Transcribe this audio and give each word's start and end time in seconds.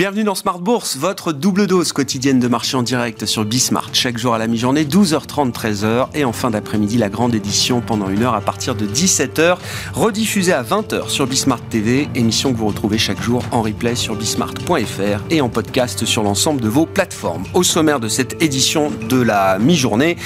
Bienvenue 0.00 0.24
dans 0.24 0.34
Smart 0.34 0.58
Bourse, 0.58 0.96
votre 0.96 1.30
double 1.30 1.66
dose 1.66 1.92
quotidienne 1.92 2.38
de 2.38 2.48
marché 2.48 2.74
en 2.74 2.82
direct 2.82 3.26
sur 3.26 3.44
Bismart. 3.44 3.90
Chaque 3.92 4.16
jour 4.16 4.32
à 4.32 4.38
la 4.38 4.46
mi-journée, 4.46 4.84
12h30, 4.84 5.52
13h. 5.52 6.06
Et 6.14 6.24
en 6.24 6.32
fin 6.32 6.48
d'après-midi, 6.48 6.96
la 6.96 7.10
grande 7.10 7.34
édition 7.34 7.82
pendant 7.82 8.08
une 8.08 8.22
heure 8.22 8.32
à 8.32 8.40
partir 8.40 8.74
de 8.74 8.86
17h. 8.86 9.58
Rediffusée 9.92 10.54
à 10.54 10.62
20h 10.62 11.10
sur 11.10 11.26
Bismart 11.26 11.60
TV. 11.68 12.08
Émission 12.14 12.54
que 12.54 12.56
vous 12.56 12.68
retrouvez 12.68 12.96
chaque 12.96 13.20
jour 13.20 13.42
en 13.50 13.60
replay 13.60 13.94
sur 13.94 14.16
bismart.fr 14.16 15.22
et 15.28 15.42
en 15.42 15.50
podcast 15.50 16.06
sur 16.06 16.22
l'ensemble 16.22 16.62
de 16.62 16.70
vos 16.70 16.86
plateformes. 16.86 17.44
Au 17.52 17.62
sommaire 17.62 18.00
de 18.00 18.08
cette 18.08 18.42
édition 18.42 18.90
de 19.10 19.20
la 19.20 19.58
mi-journée, 19.58 20.16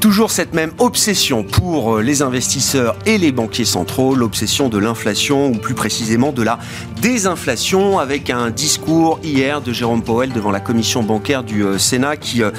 toujours 0.00 0.30
cette 0.30 0.54
même 0.54 0.72
obsession 0.78 1.44
pour 1.44 1.98
les 1.98 2.22
investisseurs 2.22 2.96
et 3.04 3.18
les 3.18 3.32
banquiers 3.32 3.66
centraux, 3.66 4.14
l'obsession 4.14 4.70
de 4.70 4.78
l'inflation 4.78 5.48
ou 5.48 5.58
plus 5.58 5.74
précisément 5.74 6.32
de 6.32 6.42
la 6.42 6.58
désinflation 7.02 7.98
avec 7.98 8.30
un 8.30 8.48
discours 8.48 9.17
hier 9.22 9.60
de 9.60 9.72
Jérôme 9.72 10.02
Powell 10.02 10.32
devant 10.32 10.50
la 10.50 10.60
commission 10.60 11.02
bancaire 11.02 11.42
du 11.42 11.62
euh, 11.62 11.78
Sénat 11.78 12.16
qui 12.16 12.42
euh, 12.42 12.50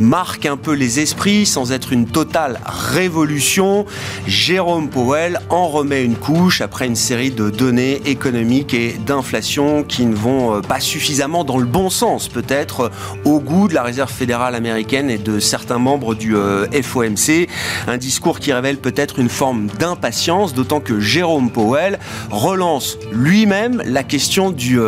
marque 0.00 0.46
un 0.46 0.56
peu 0.56 0.72
les 0.72 1.00
esprits 1.00 1.46
sans 1.46 1.72
être 1.72 1.92
une 1.92 2.06
totale 2.06 2.60
révolution. 2.64 3.86
Jérôme 4.26 4.88
Powell 4.88 5.40
en 5.48 5.68
remet 5.68 6.04
une 6.04 6.16
couche 6.16 6.60
après 6.60 6.86
une 6.86 6.96
série 6.96 7.30
de 7.30 7.50
données 7.50 8.00
économiques 8.06 8.74
et 8.74 8.94
d'inflation 9.06 9.82
qui 9.82 10.06
ne 10.06 10.14
vont 10.14 10.56
euh, 10.56 10.60
pas 10.60 10.80
suffisamment 10.80 11.44
dans 11.44 11.58
le 11.58 11.66
bon 11.66 11.90
sens 11.90 12.28
peut-être 12.28 12.90
au 13.24 13.40
goût 13.40 13.68
de 13.68 13.74
la 13.74 13.82
Réserve 13.82 14.12
fédérale 14.12 14.54
américaine 14.54 15.10
et 15.10 15.18
de 15.18 15.38
certains 15.38 15.78
membres 15.78 16.14
du 16.14 16.34
FOMC. 16.82 17.48
Un 17.86 17.96
discours 17.96 18.38
qui 18.40 18.52
révèle 18.52 18.78
peut-être 18.78 19.18
une 19.18 19.28
forme 19.28 19.68
d'impatience, 19.78 20.54
d'autant 20.54 20.80
que 20.80 21.00
Jérôme 21.00 21.50
Powell 21.50 21.98
relance 22.30 22.98
lui-même 23.12 23.82
la 23.84 24.02
question 24.02 24.50
du 24.50 24.78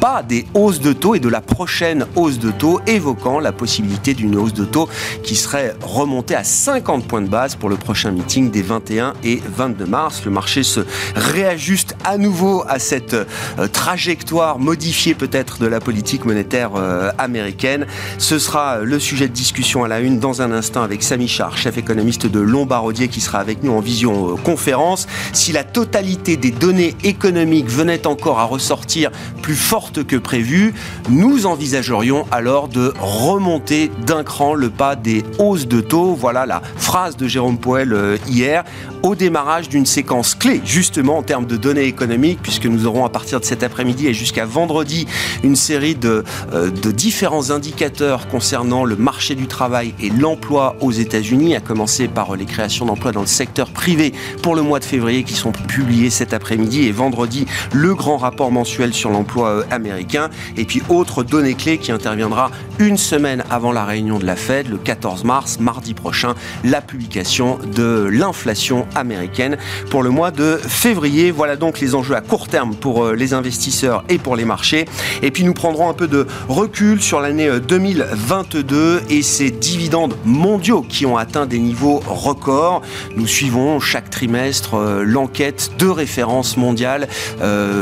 pas 0.00 0.22
des 0.22 0.46
hausses 0.54 0.80
de 0.80 0.92
taux 0.92 1.14
et 1.14 1.20
de 1.20 1.28
la 1.28 1.40
prochaine 1.40 2.06
hausse 2.16 2.38
de 2.38 2.50
taux, 2.50 2.80
évoquant 2.86 3.40
la 3.40 3.52
possibilité 3.52 4.14
d'une 4.14 4.36
hausse 4.36 4.52
de 4.52 4.64
taux 4.64 4.88
qui 5.22 5.36
serait 5.36 5.74
remontée 5.82 6.34
à 6.34 6.44
50 6.44 7.06
points 7.06 7.22
de 7.22 7.28
base 7.28 7.56
pour 7.56 7.68
le 7.68 7.76
prochain 7.76 8.10
meeting 8.10 8.50
des 8.50 8.62
21 8.62 9.14
et 9.24 9.40
22 9.56 9.86
mars. 9.86 10.22
Le 10.24 10.30
marché 10.30 10.62
se 10.62 10.80
réajuste 11.14 11.96
à 12.04 12.18
nouveau 12.18 12.64
à 12.68 12.78
cette 12.78 13.14
euh, 13.14 13.68
trajectoire 13.72 14.58
modifiée 14.58 15.14
peut-être 15.14 15.58
de 15.58 15.66
la 15.66 15.80
politique 15.80 16.24
monétaire 16.24 16.72
euh, 16.76 17.10
américaine. 17.18 17.86
Ce 18.18 18.38
sera 18.38 18.78
le 18.78 18.98
sujet 18.98 19.28
de 19.28 19.32
discussion 19.32 19.84
à 19.84 19.88
la 19.88 20.00
une 20.00 20.18
dans 20.18 20.42
un 20.42 20.52
instant 20.52 20.82
avec 20.82 21.02
Samy 21.02 21.28
Char, 21.28 21.56
chef 21.56 21.78
économiste 21.78 22.26
de 22.26 22.40
Lombardier, 22.40 23.08
qui 23.08 23.20
sera 23.20 23.38
avec 23.38 23.62
nous 23.62 23.72
en 23.72 23.80
vision 23.80 24.36
conférence. 24.36 25.06
Si 25.32 25.52
la 25.52 25.64
totalité 25.64 26.36
des 26.36 26.50
données 26.50 26.94
économiques 27.04 27.68
venait 27.68 28.06
encore 28.06 28.38
à 28.38 28.44
ressortir 28.44 29.10
plus 29.42 29.56
fort 29.56 29.77
que 29.78 30.16
prévu, 30.16 30.74
nous 31.08 31.46
envisagerions 31.46 32.26
alors 32.30 32.68
de 32.68 32.92
remonter 33.00 33.90
d'un 34.06 34.24
cran 34.24 34.54
le 34.54 34.70
pas 34.70 34.96
des 34.96 35.24
hausses 35.38 35.68
de 35.68 35.80
taux. 35.80 36.14
Voilà 36.14 36.46
la 36.46 36.62
phrase 36.76 37.16
de 37.16 37.28
Jérôme 37.28 37.58
Poel 37.58 37.92
euh, 37.92 38.16
hier 38.26 38.64
au 39.02 39.14
démarrage 39.14 39.68
d'une 39.68 39.86
séquence 39.86 40.34
clé, 40.34 40.60
justement 40.64 41.18
en 41.18 41.22
termes 41.22 41.46
de 41.46 41.56
données 41.56 41.84
économiques, 41.84 42.40
puisque 42.42 42.66
nous 42.66 42.86
aurons 42.86 43.04
à 43.04 43.08
partir 43.08 43.38
de 43.38 43.44
cet 43.44 43.62
après-midi 43.62 44.08
et 44.08 44.14
jusqu'à 44.14 44.44
vendredi 44.44 45.06
une 45.44 45.54
série 45.54 45.94
de, 45.94 46.24
euh, 46.52 46.70
de 46.70 46.90
différents 46.90 47.50
indicateurs 47.50 48.26
concernant 48.26 48.84
le 48.84 48.96
marché 48.96 49.36
du 49.36 49.46
travail 49.46 49.94
et 50.00 50.10
l'emploi 50.10 50.76
aux 50.80 50.90
États-Unis, 50.90 51.54
à 51.54 51.60
commencer 51.60 52.08
par 52.08 52.34
les 52.34 52.44
créations 52.44 52.86
d'emplois 52.86 53.12
dans 53.12 53.20
le 53.20 53.26
secteur 53.26 53.70
privé 53.70 54.12
pour 54.42 54.56
le 54.56 54.62
mois 54.62 54.80
de 54.80 54.84
février 54.84 55.22
qui 55.22 55.34
sont 55.34 55.52
publiés 55.52 56.10
cet 56.10 56.34
après-midi 56.34 56.86
et 56.86 56.92
vendredi 56.92 57.46
le 57.72 57.94
grand 57.94 58.16
rapport 58.16 58.50
mensuel 58.50 58.92
sur 58.92 59.10
l'emploi 59.10 59.48
euh, 59.48 59.62
américain 59.70 60.30
et 60.56 60.64
puis 60.64 60.82
autre 60.88 61.22
donnée 61.22 61.54
clé 61.54 61.78
qui 61.78 61.92
interviendra 61.92 62.50
une 62.78 62.96
semaine 62.96 63.44
avant 63.50 63.72
la 63.72 63.84
réunion 63.84 64.18
de 64.18 64.26
la 64.26 64.36
Fed 64.36 64.68
le 64.68 64.76
14 64.76 65.24
mars, 65.24 65.58
mardi 65.60 65.94
prochain, 65.94 66.34
la 66.64 66.80
publication 66.80 67.58
de 67.74 68.08
l'inflation 68.10 68.86
américaine 68.94 69.56
pour 69.90 70.02
le 70.02 70.10
mois 70.10 70.30
de 70.30 70.56
février. 70.56 71.30
Voilà 71.30 71.56
donc 71.56 71.80
les 71.80 71.94
enjeux 71.94 72.14
à 72.14 72.20
court 72.20 72.48
terme 72.48 72.74
pour 72.74 73.04
euh, 73.04 73.14
les 73.14 73.34
investisseurs 73.34 74.04
et 74.08 74.18
pour 74.18 74.36
les 74.36 74.44
marchés. 74.44 74.86
Et 75.22 75.30
puis 75.30 75.44
nous 75.44 75.54
prendrons 75.54 75.88
un 75.88 75.94
peu 75.94 76.08
de 76.08 76.26
recul 76.48 77.00
sur 77.02 77.20
l'année 77.20 77.50
2022 77.60 78.76
euh, 78.76 79.00
et 79.10 79.22
ces 79.22 79.50
dividendes 79.50 80.16
mondiaux 80.24 80.82
qui 80.82 81.06
ont 81.06 81.16
atteint 81.16 81.46
des 81.46 81.58
niveaux 81.58 82.00
records. 82.06 82.82
Nous 83.16 83.26
suivons 83.26 83.80
chaque 83.80 84.10
trimestre 84.10 84.74
euh, 84.74 85.04
l'enquête 85.04 85.72
de 85.78 85.86
référence 85.86 86.56
mondiale 86.56 87.08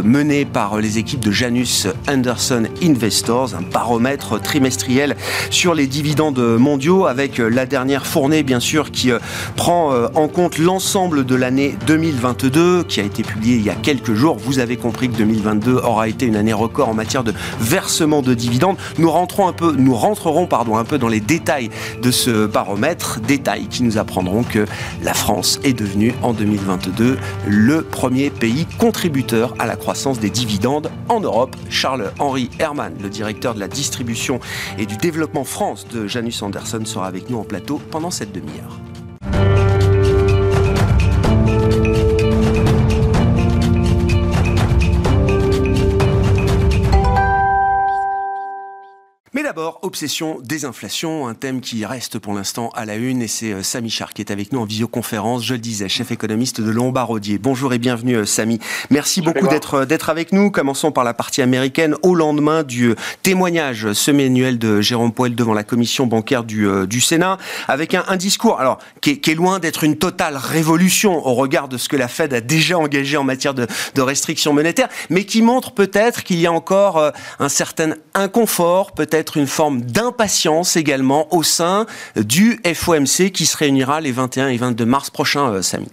menée 0.05 0.45
par 0.45 0.79
les 0.79 0.99
équipes 0.99 1.21
de 1.21 1.31
Janus 1.31 1.76
Anderson 2.09 2.65
Investors, 2.83 3.55
un 3.55 3.63
baromètre 3.63 4.41
trimestriel 4.41 5.17
sur 5.51 5.75
les 5.75 5.87
dividendes 5.87 6.39
mondiaux 6.59 7.07
avec 7.07 7.39
la 7.39 7.67
dernière 7.67 8.07
fournée 8.07 8.43
bien 8.43 8.61
sûr 8.61 8.91
qui 8.91 9.11
prend 9.57 9.93
en 10.15 10.29
compte 10.29 10.59
l'ensemble 10.59 11.25
de 11.25 11.35
l'année 11.35 11.77
2022 11.87 12.85
qui 12.85 13.01
a 13.01 13.05
été 13.05 13.23
publié 13.23 13.57
il 13.57 13.63
y 13.63 13.71
a 13.71 13.75
quelques 13.75 14.15
jours. 14.15 14.37
Vous 14.39 14.59
avez 14.59 14.77
compris 14.77 15.09
que 15.09 15.17
2022 15.17 15.75
aura 15.77 16.09
été 16.09 16.27
une 16.27 16.37
année 16.37 16.53
record 16.53 16.89
en 16.89 16.95
matière 16.95 17.25
de 17.25 17.35
versement 17.61 18.23
de 18.23 18.35
dividendes. 18.35 18.77
Nous 18.99 19.11
rentrerons 19.11 19.49
un 20.79 20.85
peu 20.85 20.99
dans 20.99 21.09
les 21.09 21.21
détails 21.21 21.71
de 22.03 22.11
ce 22.11 22.47
baromètre, 22.47 23.21
détails 23.21 23.67
qui 23.69 23.83
nous 23.83 23.99
apprendront 23.99 24.43
que 24.43 24.67
la 25.03 25.15
France 25.15 25.61
est 25.65 25.73
devenue 25.73 26.15
en 26.23 26.33
2022 26.33 27.19
le 27.47 27.83
premier 27.83 28.31
pays 28.31 28.67
contributeur 28.79 29.55
à 29.59 29.67
la 29.67 29.77
croissance 29.77 30.21
des 30.21 30.31
dividendes 30.31 30.91
en 31.09 31.21
Europe. 31.21 31.56
Charles-Henri 31.71 32.51
Herman, 32.59 32.95
le 33.03 33.09
directeur 33.09 33.55
de 33.55 33.61
la 33.61 33.69
distribution 33.69 34.41
et 34.79 34.87
du 34.87 34.97
développement 34.97 35.45
France 35.45 35.87
de 35.89 36.07
Janus 36.07 36.43
Anderson, 36.43 36.85
sera 36.85 37.07
avec 37.07 37.31
nous 37.31 37.39
en 37.39 37.45
plateau 37.45 37.81
pendant 37.91 38.11
cette 38.11 38.33
demi-heure. 38.33 38.79
D'abord, 49.57 49.79
obsession 49.81 50.39
désinflation, 50.43 51.27
un 51.27 51.33
thème 51.33 51.63
qui 51.63 51.87
reste 51.87 52.19
pour 52.19 52.35
l'instant 52.35 52.69
à 52.75 52.85
la 52.85 52.97
une 52.97 53.23
et 53.23 53.27
c'est 53.27 53.55
euh, 53.55 53.63
Samy 53.63 53.89
Char 53.89 54.13
qui 54.13 54.21
est 54.21 54.31
avec 54.31 54.53
nous 54.53 54.61
en 54.61 54.67
visioconférence, 54.67 55.47
je 55.47 55.55
le 55.55 55.61
disais, 55.61 55.89
chef 55.89 56.11
économiste 56.11 56.61
de 56.61 56.71
Lombardier. 56.71 57.39
Bonjour 57.39 57.73
et 57.73 57.79
bienvenue 57.79 58.17
euh, 58.17 58.27
Samy. 58.27 58.59
Merci 58.91 59.23
beaucoup 59.23 59.49
d'être 59.49 59.75
euh, 59.75 59.85
d'être 59.87 60.11
avec 60.11 60.33
nous. 60.33 60.51
Commençons 60.51 60.93
par 60.93 61.05
la 61.05 61.15
partie 61.15 61.41
américaine 61.41 61.95
au 62.03 62.15
lendemain 62.15 62.65
du 62.65 62.95
témoignage 63.23 63.95
semi-annuel 63.95 64.59
de 64.59 64.83
Jérôme 64.83 65.11
Poel 65.11 65.35
devant 65.35 65.55
la 65.55 65.65
commission 65.65 66.07
bancaire 66.07 66.45
du, 66.45 66.69
du 66.87 67.01
Sénat 67.01 67.39
avec 67.67 67.95
un, 67.95 68.05
un 68.09 68.17
discours 68.17 68.61
alors 68.61 68.77
qui 69.01 69.13
est, 69.13 69.21
qui 69.21 69.31
est 69.31 69.35
loin 69.35 69.59
d'être 69.59 69.85
une 69.85 69.97
totale 69.97 70.37
révolution 70.37 71.27
au 71.27 71.33
regard 71.33 71.69
de 71.69 71.79
ce 71.79 71.89
que 71.89 71.97
la 71.97 72.09
Fed 72.09 72.35
a 72.35 72.43
déjà 72.43 72.79
engagé 72.79 73.17
en 73.17 73.25
matière 73.25 73.55
de, 73.55 73.67
de 73.95 74.03
restrictions 74.03 74.53
monétaires, 74.53 74.91
mais 75.09 75.25
qui 75.25 75.41
montre 75.41 75.73
peut-être 75.73 76.25
qu'il 76.25 76.41
y 76.41 76.47
a 76.47 76.53
encore 76.53 77.13
un 77.39 77.49
certain 77.49 77.95
inconfort, 78.13 78.93
peut-être 78.93 79.39
une 79.39 79.46
forme 79.47 79.83
d'impatience 79.83 80.77
également 80.77 81.33
au 81.35 81.43
sein 81.43 81.87
du 82.17 82.61
FOMC 82.65 83.31
qui 83.33 83.47
se 83.47 83.57
réunira 83.57 84.01
les 84.01 84.13
21 84.13 84.49
et 84.49 84.57
22 84.57 84.85
mars 84.85 85.11
prochains, 85.11 85.53
euh, 85.53 85.63
Samy. 85.63 85.89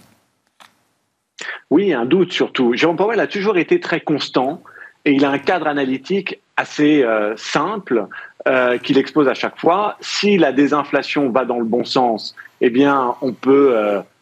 Oui, 1.70 1.92
un 1.92 2.04
doute 2.04 2.32
surtout. 2.32 2.74
Jérôme 2.74 2.96
Powell 2.96 3.20
a 3.20 3.26
toujours 3.26 3.56
été 3.56 3.80
très 3.80 4.00
constant 4.00 4.62
et 5.04 5.12
il 5.12 5.24
a 5.24 5.30
un 5.30 5.38
cadre 5.38 5.66
analytique 5.66 6.40
assez 6.56 7.02
euh, 7.02 7.34
simple 7.36 8.06
euh, 8.46 8.78
qu'il 8.78 8.98
expose 8.98 9.28
à 9.28 9.34
chaque 9.34 9.58
fois. 9.58 9.96
Si 10.00 10.38
la 10.38 10.52
désinflation 10.52 11.30
va 11.30 11.44
dans 11.44 11.58
le 11.58 11.64
bon 11.64 11.84
sens, 11.84 12.36
eh 12.60 12.70
bien, 12.70 13.16
on 13.22 13.32
peut 13.32 13.74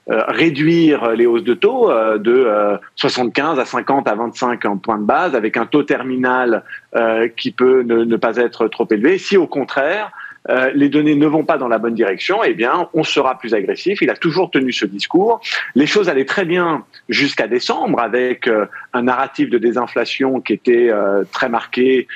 réduire 0.08 1.12
les 1.12 1.26
hausses 1.26 1.44
de 1.44 1.54
taux 1.54 1.90
de 2.18 2.78
75 2.96 3.58
à 3.58 3.64
50 3.64 4.08
à 4.08 4.14
25 4.14 4.60
points 4.82 4.98
de 4.98 5.04
base 5.04 5.34
avec 5.34 5.56
un 5.56 5.66
taux 5.66 5.82
terminal 5.82 6.64
euh, 6.94 7.28
qui 7.28 7.52
peut 7.52 7.82
ne, 7.82 8.16
pas 8.16 8.36
être 8.36 8.68
trop 8.68 8.86
élevé. 8.90 9.18
Si 9.18 9.36
au 9.36 9.46
contraire, 9.46 10.10
euh, 10.48 10.70
les 10.74 10.88
données 10.88 11.14
ne 11.14 11.26
vont 11.26 11.44
pas 11.44 11.56
dans 11.56 11.68
la 11.68 11.78
bonne 11.78 11.94
direction, 11.94 12.42
eh 12.42 12.54
bien, 12.54 12.88
on 12.94 13.04
sera 13.04 13.38
plus 13.38 13.54
agressif. 13.54 14.02
Il 14.02 14.10
a 14.10 14.16
toujours 14.16 14.50
tenu 14.50 14.72
ce 14.72 14.86
discours. 14.86 15.40
Les 15.74 15.86
choses 15.86 16.08
allaient 16.08 16.24
très 16.24 16.44
bien 16.44 16.84
jusqu'à 17.08 17.46
décembre 17.46 18.00
avec 18.00 18.48
euh, 18.48 18.66
un 18.92 19.02
narratif 19.02 19.50
de 19.50 19.58
désinflation 19.58 20.40
qui 20.40 20.52
était 20.52 20.90
très 21.30 21.48
marqué 21.48 22.08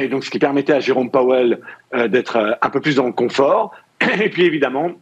et 0.00 0.08
donc 0.08 0.24
ce 0.24 0.30
qui 0.30 0.38
permettait 0.38 0.72
à 0.72 0.80
Jérôme 0.80 1.10
Powell 1.10 1.60
d'être 2.08 2.58
un 2.60 2.70
peu 2.70 2.80
plus 2.80 2.96
dans 2.96 3.06
le 3.06 3.12
confort. 3.12 3.74
Et 4.20 4.28
puis 4.28 4.44
évidemment, 4.44 4.92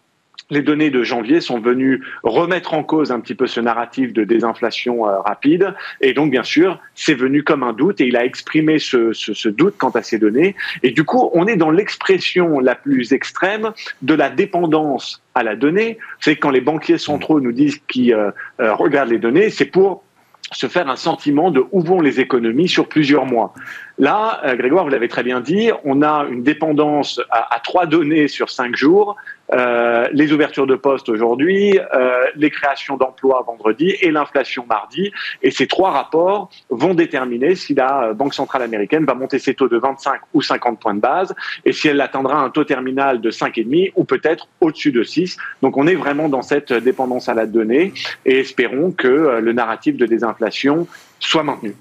les 0.51 0.63
données 0.63 0.91
de 0.91 1.03
janvier 1.03 1.41
sont 1.41 1.61
venues 1.61 2.03
remettre 2.23 2.75
en 2.75 2.83
cause 2.83 3.11
un 3.11 3.21
petit 3.21 3.35
peu 3.35 3.47
ce 3.47 3.61
narratif 3.61 4.13
de 4.13 4.25
désinflation 4.25 5.09
euh, 5.09 5.21
rapide. 5.21 5.75
Et 6.01 6.13
donc, 6.13 6.31
bien 6.31 6.43
sûr, 6.43 6.79
c'est 6.95 7.15
venu 7.15 7.43
comme 7.43 7.63
un 7.63 7.73
doute 7.73 8.01
et 8.01 8.07
il 8.07 8.17
a 8.17 8.25
exprimé 8.25 8.79
ce, 8.79 9.49
doute 9.49 9.75
quant 9.79 9.91
à 9.91 10.03
ces 10.03 10.19
données. 10.19 10.55
Et 10.83 10.91
du 10.91 11.05
coup, 11.05 11.31
on 11.33 11.47
est 11.47 11.57
dans 11.57 11.71
l'expression 11.71 12.61
la 12.61 12.75
plus 12.75 13.13
extrême 13.13 13.73
de 14.03 14.15
la 14.15 14.31
dépendance 14.31 15.23
à 15.35 15.43
la 15.43 15.57
donnée. 15.57 15.99
C'est 16.21 16.37
quand 16.37 16.51
les 16.51 16.61
banquiers 16.61 16.99
centraux 16.99 17.41
nous 17.41 17.53
disent 17.53 17.81
qu'ils 17.89 18.15
euh, 18.15 18.31
euh, 18.61 18.75
regardent 18.75 19.11
les 19.11 19.19
données, 19.19 19.51
c'est 19.51 19.65
pour 19.65 20.05
se 20.53 20.67
faire 20.69 20.89
un 20.89 20.97
sentiment 20.97 21.51
de 21.51 21.65
où 21.73 21.81
vont 21.81 22.01
les 22.01 22.21
économies 22.21 22.69
sur 22.69 22.87
plusieurs 22.87 23.25
mois. 23.25 23.55
Là, 23.99 24.41
euh, 24.45 24.57
Grégoire, 24.57 24.85
vous 24.85 24.91
l'avez 24.91 25.07
très 25.07 25.23
bien 25.23 25.41
dit, 25.41 25.71
on 25.85 26.03
a 26.03 26.27
une 26.29 26.43
dépendance 26.43 27.21
à, 27.31 27.61
trois 27.63 27.87
données 27.87 28.27
sur 28.27 28.51
cinq 28.51 28.75
jours. 28.75 29.17
Euh, 29.53 30.09
les 30.13 30.33
ouvertures 30.33 30.67
de 30.67 30.75
postes 30.75 31.09
aujourd'hui, 31.09 31.79
euh, 31.95 32.25
les 32.35 32.51
créations 32.51 32.97
d'emplois 32.97 33.45
vendredi 33.47 33.95
et 34.01 34.11
l'inflation 34.11 34.67
mardi. 34.69 35.13
Et 35.43 35.53
ces 35.53 35.69
trois 35.69 35.93
rapports 35.93 36.51
vont 36.71 36.95
déterminer 36.95 37.55
si 37.55 37.75
la 37.75 38.15
Banque 38.15 38.35
centrale 38.35 38.63
américaine 38.63 39.05
va 39.05 39.15
monter 39.15 39.39
ses 39.39 39.55
taux 39.55 39.69
de 39.69 39.77
25 39.77 40.21
ou 40.33 40.43
50 40.43 40.81
points 40.81 40.95
de 40.95 41.01
base 41.01 41.33
et 41.65 41.73
si 41.73 41.87
elle 41.87 42.01
atteindra 42.01 42.41
un 42.41 42.51
taux 42.51 42.65
terminal 42.65 43.21
de 43.21 43.31
5,5 43.31 43.93
ou 43.95 44.05
peut-être 44.05 44.49
au-dessus 44.61 44.91
de 44.91 45.05
6. 45.05 45.37
Donc 45.63 45.77
on 45.77 45.87
est 45.87 45.95
vraiment 45.95 46.29
dans 46.29 46.43
cette 46.43 46.73
dépendance 46.73 47.29
à 47.29 47.35
la 47.35 47.47
donnée 47.47 47.93
et 48.27 48.41
espérons 48.41 48.91
que 48.91 49.39
le 49.41 49.53
narratif 49.53 49.97
de 49.97 50.07
désinflation 50.07 50.89
soit 51.21 51.45
maintenu. 51.45 51.77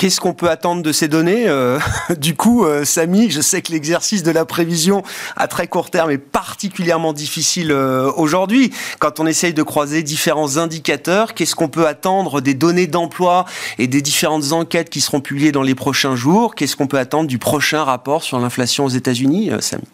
Qu'est-ce 0.00 0.18
qu'on 0.18 0.32
peut 0.32 0.48
attendre 0.48 0.82
de 0.82 0.92
ces 0.92 1.08
données 1.08 1.46
euh, 1.46 1.78
Du 2.16 2.34
coup, 2.34 2.64
euh, 2.64 2.86
Samy, 2.86 3.30
je 3.30 3.42
sais 3.42 3.60
que 3.60 3.70
l'exercice 3.70 4.22
de 4.22 4.30
la 4.30 4.46
prévision 4.46 5.02
à 5.36 5.46
très 5.46 5.66
court 5.66 5.90
terme 5.90 6.10
est 6.10 6.16
particulièrement 6.16 7.12
difficile 7.12 7.70
euh, 7.70 8.10
aujourd'hui. 8.16 8.72
Quand 8.98 9.20
on 9.20 9.26
essaye 9.26 9.52
de 9.52 9.62
croiser 9.62 10.02
différents 10.02 10.56
indicateurs, 10.56 11.34
qu'est-ce 11.34 11.54
qu'on 11.54 11.68
peut 11.68 11.86
attendre 11.86 12.40
des 12.40 12.54
données 12.54 12.86
d'emploi 12.86 13.44
et 13.76 13.88
des 13.88 14.00
différentes 14.00 14.52
enquêtes 14.52 14.88
qui 14.88 15.02
seront 15.02 15.20
publiées 15.20 15.52
dans 15.52 15.60
les 15.60 15.74
prochains 15.74 16.16
jours? 16.16 16.54
Qu'est-ce 16.54 16.76
qu'on 16.76 16.86
peut 16.86 16.98
attendre 16.98 17.28
du 17.28 17.36
prochain 17.36 17.84
rapport 17.84 18.22
sur 18.22 18.40
l'inflation 18.40 18.86
aux 18.86 18.88
États-Unis, 18.88 19.50
Samy? 19.60 19.84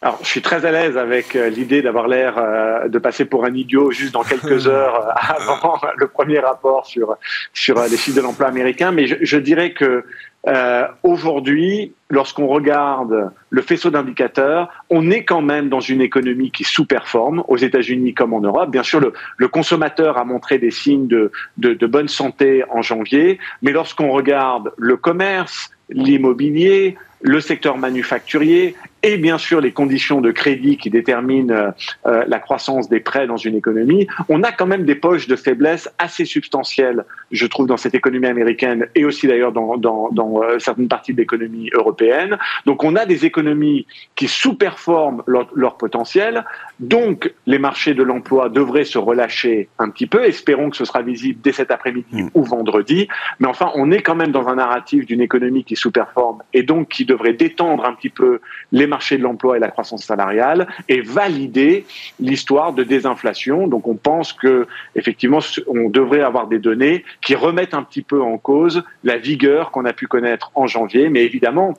Alors, 0.00 0.20
je 0.22 0.28
suis 0.28 0.42
très 0.42 0.64
à 0.64 0.70
l'aise 0.70 0.96
avec 0.96 1.34
euh, 1.34 1.48
l'idée 1.48 1.82
d'avoir 1.82 2.06
l'air 2.06 2.38
euh, 2.38 2.88
de 2.88 2.98
passer 2.98 3.24
pour 3.24 3.44
un 3.44 3.52
idiot 3.52 3.90
juste 3.90 4.14
dans 4.14 4.22
quelques 4.22 4.66
heures 4.68 5.08
euh, 5.08 5.10
avant 5.50 5.80
le 5.96 6.06
premier 6.06 6.38
rapport 6.38 6.86
sur 6.86 7.16
sur 7.52 7.82
les 7.82 7.96
chiffres 7.96 8.16
de 8.16 8.22
l'emploi 8.22 8.46
américain, 8.46 8.92
mais 8.92 9.08
je, 9.08 9.16
je 9.20 9.36
dirais 9.38 9.72
que 9.72 10.04
euh, 10.46 10.86
aujourd'hui, 11.02 11.92
lorsqu'on 12.10 12.46
regarde 12.46 13.32
le 13.50 13.62
faisceau 13.62 13.90
d'indicateurs, 13.90 14.70
on 14.88 15.10
est 15.10 15.24
quand 15.24 15.42
même 15.42 15.68
dans 15.68 15.80
une 15.80 16.00
économie 16.00 16.52
qui 16.52 16.62
sous-performe 16.62 17.42
aux 17.48 17.56
États-Unis 17.56 18.14
comme 18.14 18.32
en 18.32 18.40
Europe. 18.40 18.70
Bien 18.70 18.84
sûr, 18.84 19.00
le, 19.00 19.12
le 19.36 19.48
consommateur 19.48 20.16
a 20.16 20.24
montré 20.24 20.58
des 20.58 20.70
signes 20.70 21.08
de, 21.08 21.32
de, 21.56 21.74
de 21.74 21.86
bonne 21.88 22.08
santé 22.08 22.62
en 22.70 22.82
janvier, 22.82 23.40
mais 23.62 23.72
lorsqu'on 23.72 24.10
regarde 24.12 24.72
le 24.78 24.96
commerce, 24.96 25.70
l'immobilier, 25.90 26.96
le 27.20 27.40
secteur 27.40 27.76
manufacturier 27.76 28.76
et 29.02 29.16
bien 29.16 29.38
sûr 29.38 29.60
les 29.60 29.72
conditions 29.72 30.20
de 30.20 30.30
crédit 30.30 30.76
qui 30.76 30.90
déterminent 30.90 31.54
euh, 31.54 31.70
euh, 32.06 32.24
la 32.26 32.38
croissance 32.38 32.88
des 32.88 33.00
prêts 33.00 33.26
dans 33.26 33.36
une 33.36 33.54
économie, 33.54 34.06
on 34.28 34.42
a 34.42 34.52
quand 34.52 34.66
même 34.66 34.84
des 34.84 34.94
poches 34.94 35.28
de 35.28 35.36
faiblesse 35.36 35.88
assez 35.98 36.24
substantielles, 36.24 37.04
je 37.30 37.46
trouve, 37.46 37.66
dans 37.66 37.76
cette 37.76 37.94
économie 37.94 38.26
américaine 38.26 38.88
et 38.94 39.04
aussi 39.04 39.26
d'ailleurs 39.26 39.52
dans, 39.52 39.76
dans, 39.76 40.08
dans 40.10 40.42
euh, 40.42 40.58
certaines 40.58 40.88
parties 40.88 41.12
de 41.12 41.18
l'économie 41.18 41.70
européenne. 41.72 42.38
Donc 42.66 42.84
on 42.84 42.96
a 42.96 43.06
des 43.06 43.24
économies 43.24 43.86
qui 44.16 44.28
sous-performent 44.28 45.22
leur, 45.26 45.48
leur, 45.54 45.76
potentiel, 45.76 46.44
donc 46.80 47.32
les 47.46 47.58
marchés 47.58 47.94
de 47.94 48.02
l'emploi 48.02 48.48
devraient 48.48 48.84
se 48.84 48.98
relâcher 48.98 49.68
un 49.78 49.90
petit 49.90 50.06
peu, 50.06 50.24
espérons 50.24 50.70
que 50.70 50.76
ce 50.76 50.84
sera 50.84 51.02
visible 51.02 51.38
dès 51.42 51.52
cet 51.52 51.70
après-midi 51.70 52.22
mmh. 52.22 52.30
ou 52.34 52.42
vendredi, 52.42 53.06
mais 53.38 53.46
enfin 53.46 53.70
on 53.74 53.92
est 53.92 54.02
quand 54.02 54.16
même 54.16 54.32
dans 54.32 54.48
un 54.48 54.56
narratif 54.56 55.06
d'une 55.06 55.20
économie 55.20 55.62
qui 55.62 55.76
sous-performe 55.76 56.42
et 56.52 56.64
donc 56.64 56.88
qui 56.88 57.04
devrait 57.04 57.34
détendre 57.34 57.84
un 57.84 57.92
petit 57.92 58.08
peu 58.08 58.40
les 58.72 58.87
marchés 58.88 59.16
de 59.16 59.22
l'emploi 59.22 59.56
et 59.56 59.60
la 59.60 59.68
croissance 59.68 60.04
salariale 60.04 60.66
et 60.88 61.00
valider 61.00 61.86
l'histoire 62.18 62.72
de 62.72 62.82
désinflation. 62.82 63.68
Donc 63.68 63.86
on 63.86 63.94
pense 63.94 64.32
que 64.32 64.66
effectivement 64.96 65.38
on 65.68 65.88
devrait 65.88 66.22
avoir 66.22 66.48
des 66.48 66.58
données 66.58 67.04
qui 67.20 67.34
remettent 67.34 67.74
un 67.74 67.82
petit 67.82 68.02
peu 68.02 68.20
en 68.20 68.38
cause 68.38 68.82
la 69.04 69.16
vigueur 69.16 69.70
qu'on 69.70 69.84
a 69.84 69.92
pu 69.92 70.06
connaître 70.06 70.50
en 70.54 70.66
janvier, 70.66 71.08
mais 71.08 71.24
évidemment 71.24 71.74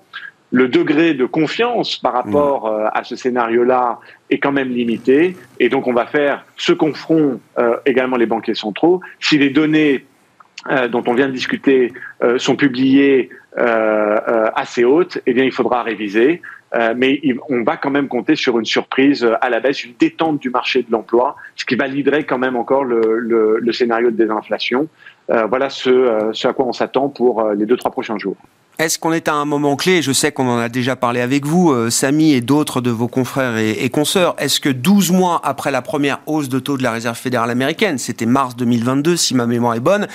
le 0.51 0.67
degré 0.67 1.13
de 1.13 1.25
confiance 1.25 1.97
par 1.97 2.13
rapport 2.13 2.65
mmh. 2.65 2.73
euh, 2.73 2.89
à 2.93 3.03
ce 3.03 3.15
scénario-là 3.15 3.99
est 4.29 4.39
quand 4.39 4.51
même 4.51 4.69
limité. 4.69 5.35
Et 5.59 5.69
donc, 5.69 5.87
on 5.87 5.93
va 5.93 6.05
faire 6.05 6.45
ce 6.57 6.73
qu'ont 6.73 6.93
feront 6.93 7.39
euh, 7.57 7.77
également 7.85 8.17
les 8.17 8.25
banquiers 8.25 8.55
centraux. 8.55 9.01
Si 9.19 9.37
les 9.37 9.49
données 9.49 10.05
euh, 10.69 10.87
dont 10.87 11.03
on 11.05 11.13
vient 11.13 11.27
de 11.27 11.33
discuter 11.33 11.93
sont 12.37 12.55
publiées 12.55 13.29
assez 13.55 14.83
hautes, 14.83 15.19
eh 15.25 15.33
bien, 15.33 15.43
il 15.43 15.51
faudra 15.51 15.83
réviser. 15.83 16.41
Euh, 16.75 16.93
mais 16.95 17.21
on 17.49 17.63
va 17.63 17.77
quand 17.77 17.89
même 17.89 18.07
compter 18.07 18.35
sur 18.35 18.59
une 18.59 18.65
surprise 18.65 19.27
à 19.41 19.49
la 19.49 19.59
baisse, 19.59 19.83
une 19.83 19.93
détente 19.99 20.39
du 20.39 20.49
marché 20.49 20.83
de 20.83 20.91
l'emploi, 20.91 21.35
ce 21.55 21.65
qui 21.65 21.75
validerait 21.75 22.25
quand 22.25 22.37
même 22.37 22.55
encore 22.55 22.83
le, 22.83 23.19
le, 23.19 23.71
scénario 23.71 24.11
de 24.11 24.15
désinflation. 24.15 24.87
Euh, 25.31 25.45
voilà 25.45 25.69
ce, 25.69 25.89
euh, 25.89 26.33
ce, 26.33 26.47
à 26.47 26.53
quoi 26.53 26.65
on 26.65 26.73
s'attend 26.73 27.09
pour 27.09 27.43
les 27.51 27.65
deux 27.65 27.77
trois 27.77 27.91
prochains 27.91 28.17
jours. 28.17 28.37
Est-ce 28.79 28.97
qu'on 28.97 29.11
est 29.11 29.27
à 29.27 29.33
un 29.33 29.43
moment 29.43 29.75
clé? 29.75 30.01
Je 30.01 30.13
sais 30.13 30.31
qu'on 30.31 30.47
en 30.47 30.57
a 30.57 30.69
déjà 30.69 30.95
parlé 30.95 31.19
avec 31.19 31.45
vous, 31.45 31.69
euh, 31.69 31.89
Samy 31.89 32.31
et 32.31 32.39
d'autres 32.39 32.79
de 32.79 32.89
vos 32.89 33.09
confrères 33.09 33.57
et, 33.57 33.71
et 33.71 33.89
consoeurs. 33.89 34.35
Est-ce 34.37 34.61
que 34.61 34.69
12 34.69 35.11
mois 35.11 35.41
après 35.43 35.69
la 35.69 35.81
première 35.81 36.21
hausse 36.27 36.47
de 36.47 36.59
taux 36.59 36.77
de 36.77 36.83
la 36.83 36.93
Réserve 36.93 37.17
fédérale 37.17 37.49
américaine, 37.49 37.97
c'était 37.97 38.25
mars 38.25 38.55
2022 38.55 39.17
si 39.17 39.35
ma 39.35 39.47
mémoire 39.47 39.73
est 39.73 39.81
bonne, 39.81 40.07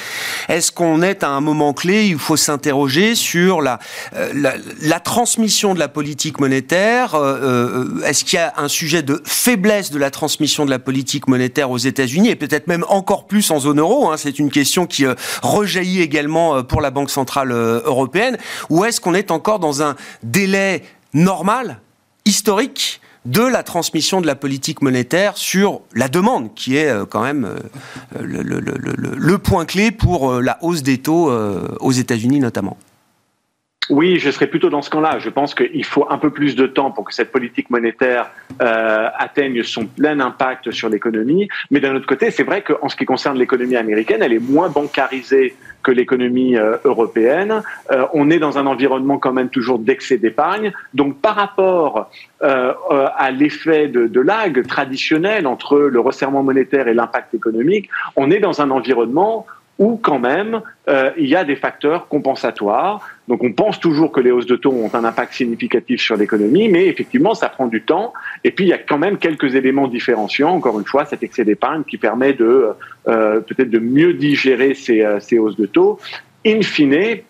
est-ce 0.49 0.72
qu'on 0.72 1.02
est 1.02 1.22
à 1.22 1.28
un 1.28 1.43
moment 1.43 1.75
clé? 1.75 2.06
Il 2.06 2.16
faut 2.16 2.38
s'interroger 2.38 3.14
sur 3.14 3.61
la, 3.61 3.81
euh, 4.16 4.32
la, 4.34 4.55
la, 4.81 4.99
transmission 4.99 5.75
de 5.75 5.78
la 5.78 5.88
politique 5.88 6.40
monétaire. 6.40 7.17
Euh, 7.17 8.00
est-ce 8.06 8.25
qu'il 8.25 8.38
y 8.38 8.40
a 8.40 8.55
un 8.56 8.69
sujet 8.69 9.02
de 9.02 9.20
faiblesse 9.26 9.90
de 9.90 9.99
la 9.99 10.10
transmission 10.10 10.64
de 10.64 10.70
la 10.70 10.78
politique 10.78 11.28
monétaire 11.28 11.70
aux 11.70 11.76
États-Unis 11.76 12.31
et 12.31 12.37
peut-être 12.37 12.67
même 12.67 12.87
encore 12.88 13.26
plus 13.26 13.50
en 13.50 13.58
zone 13.58 13.81
euro? 13.81 14.10
Hein, 14.10 14.17
C'est 14.17 14.38
une 14.38 14.50
question 14.50 14.87
qui 14.87 15.05
rejaillit 15.43 16.00
également 16.00 16.62
pour 16.62 16.81
la 16.81 16.90
Banque 16.90 17.10
centrale 17.10 17.52
européenne. 17.52 18.38
Ou 18.70 18.84
est-ce 18.84 19.00
qu'on 19.00 19.14
est 19.14 19.30
encore 19.30 19.58
dans 19.58 19.82
un 19.82 19.96
délai 20.22 20.82
normal, 21.12 21.80
historique 22.24 23.00
de 23.24 23.40
la 23.40 23.62
transmission 23.62 24.20
de 24.20 24.26
la 24.26 24.34
politique 24.34 24.82
monétaire 24.82 25.36
sur 25.36 25.80
la 25.94 26.08
demande, 26.08 26.54
qui 26.54 26.76
est 26.76 26.90
euh, 26.90 27.06
quand 27.06 27.22
même 27.22 27.48
euh, 28.16 28.20
le, 28.20 29.38
point 29.38 29.64
clé 29.64 29.90
pour 29.90 30.30
euh, 30.30 30.42
la 30.42 30.58
hausse 30.62 30.82
des 30.82 30.98
taux 30.98 31.30
aux 31.80 31.92
États-Unis 31.92 32.40
notamment? 32.40 32.76
Oui, 33.90 34.18
je 34.18 34.30
serais 34.30 34.46
plutôt 34.46 34.70
dans 34.70 34.80
ce 34.80 34.88
camp-là. 34.88 35.18
Je 35.18 35.28
pense 35.28 35.54
qu'il 35.54 35.84
faut 35.84 36.06
un 36.08 36.16
peu 36.16 36.30
plus 36.30 36.56
de 36.56 36.66
temps 36.66 36.90
pour 36.90 37.04
que 37.04 37.12
cette 37.12 37.30
politique 37.30 37.68
monétaire 37.68 38.30
atteigne 38.58 39.62
son 39.62 39.84
plein 39.84 40.20
impact 40.20 40.70
sur 40.70 40.88
l'économie. 40.88 41.48
Mais 41.70 41.80
d'un 41.80 41.94
autre 41.94 42.06
côté, 42.06 42.30
c'est 42.30 42.44
vrai 42.44 42.62
qu'en 42.62 42.88
ce 42.88 42.96
qui 42.96 43.05
concerne 43.05 43.38
l'économie 43.38 43.76
américaine, 43.76 44.22
elle 44.22 44.32
est 44.32 44.38
moins 44.38 44.70
bancarisée 44.70 45.55
que 45.84 45.93
l'économie 45.93 46.56
euh, 46.56 46.76
européenne. 46.84 47.62
Euh, 47.93 48.06
on 48.12 48.31
est 48.31 48.41
dans 48.41 48.58
un 48.58 48.67
environnement 48.67 49.19
quand 49.19 49.32
même 49.32 49.50
toujours 49.50 49.79
d'excès 49.79 50.19
d'épargne. 50.19 50.72
Donc 50.94 51.20
par 51.20 51.36
rapport 51.36 52.10
euh, 52.43 52.72
à 53.17 53.31
l'effet 53.31 53.86
de, 53.86 54.08
de 54.08 54.20
lag 54.20 54.67
traditionnel 54.67 55.46
entre 55.46 55.79
le 55.79 56.00
resserrement 56.00 56.43
monétaire 56.43 56.88
et 56.88 56.94
l'impact 56.94 57.34
économique, 57.34 57.88
on 58.17 58.31
est 58.32 58.41
dans 58.41 58.60
un 58.60 58.70
environnement 58.70 59.46
où 59.78 59.96
quand 59.96 60.19
même 60.19 60.62
euh, 60.88 61.10
il 61.16 61.26
y 61.26 61.36
a 61.36 61.44
des 61.44 61.56
facteurs 61.56 62.08
compensatoires. 62.08 63.08
Donc 63.26 63.43
on 63.43 63.52
pense 63.52 63.81
toujours 63.81 64.12
que 64.12 64.20
les 64.20 64.31
hausses 64.31 64.46
de 64.46 64.56
taux 64.56 64.72
ont 64.72 64.90
un 64.94 65.04
impact 65.04 65.34
significatif 65.34 66.00
sur 66.00 66.16
l'économie, 66.16 66.69
mais 66.69 66.86
effectivement 66.86 67.34
ça 67.34 67.48
prend 67.48 67.66
du 67.66 67.82
temps. 67.82 68.12
Et 68.44 68.50
puis 68.50 68.66
il 68.66 68.69
y 68.69 68.72
a 68.72 68.78
quand 68.78 68.98
même 68.98 69.19
quelques 69.19 69.54
éléments 69.54 69.88
différenciants. 69.88 70.50
Encore 70.50 70.78
une 70.78 70.86
fois, 70.86 71.04
cet 71.04 71.22
excès 71.22 71.44
d'épargne 71.44 71.82
qui 71.84 71.98
permet 71.98 72.34
de 72.34 72.69
euh, 73.08 73.40
peut-être 73.40 73.70
de 73.70 73.78
mieux 73.78 74.14
digérer 74.14 74.74
ces, 74.74 75.02
euh, 75.02 75.19
ces 75.20 75.38
hausses 75.38 75.56
de 75.56 75.66
taux. 75.66 75.98
In 76.46 76.60
fine, 76.62 77.22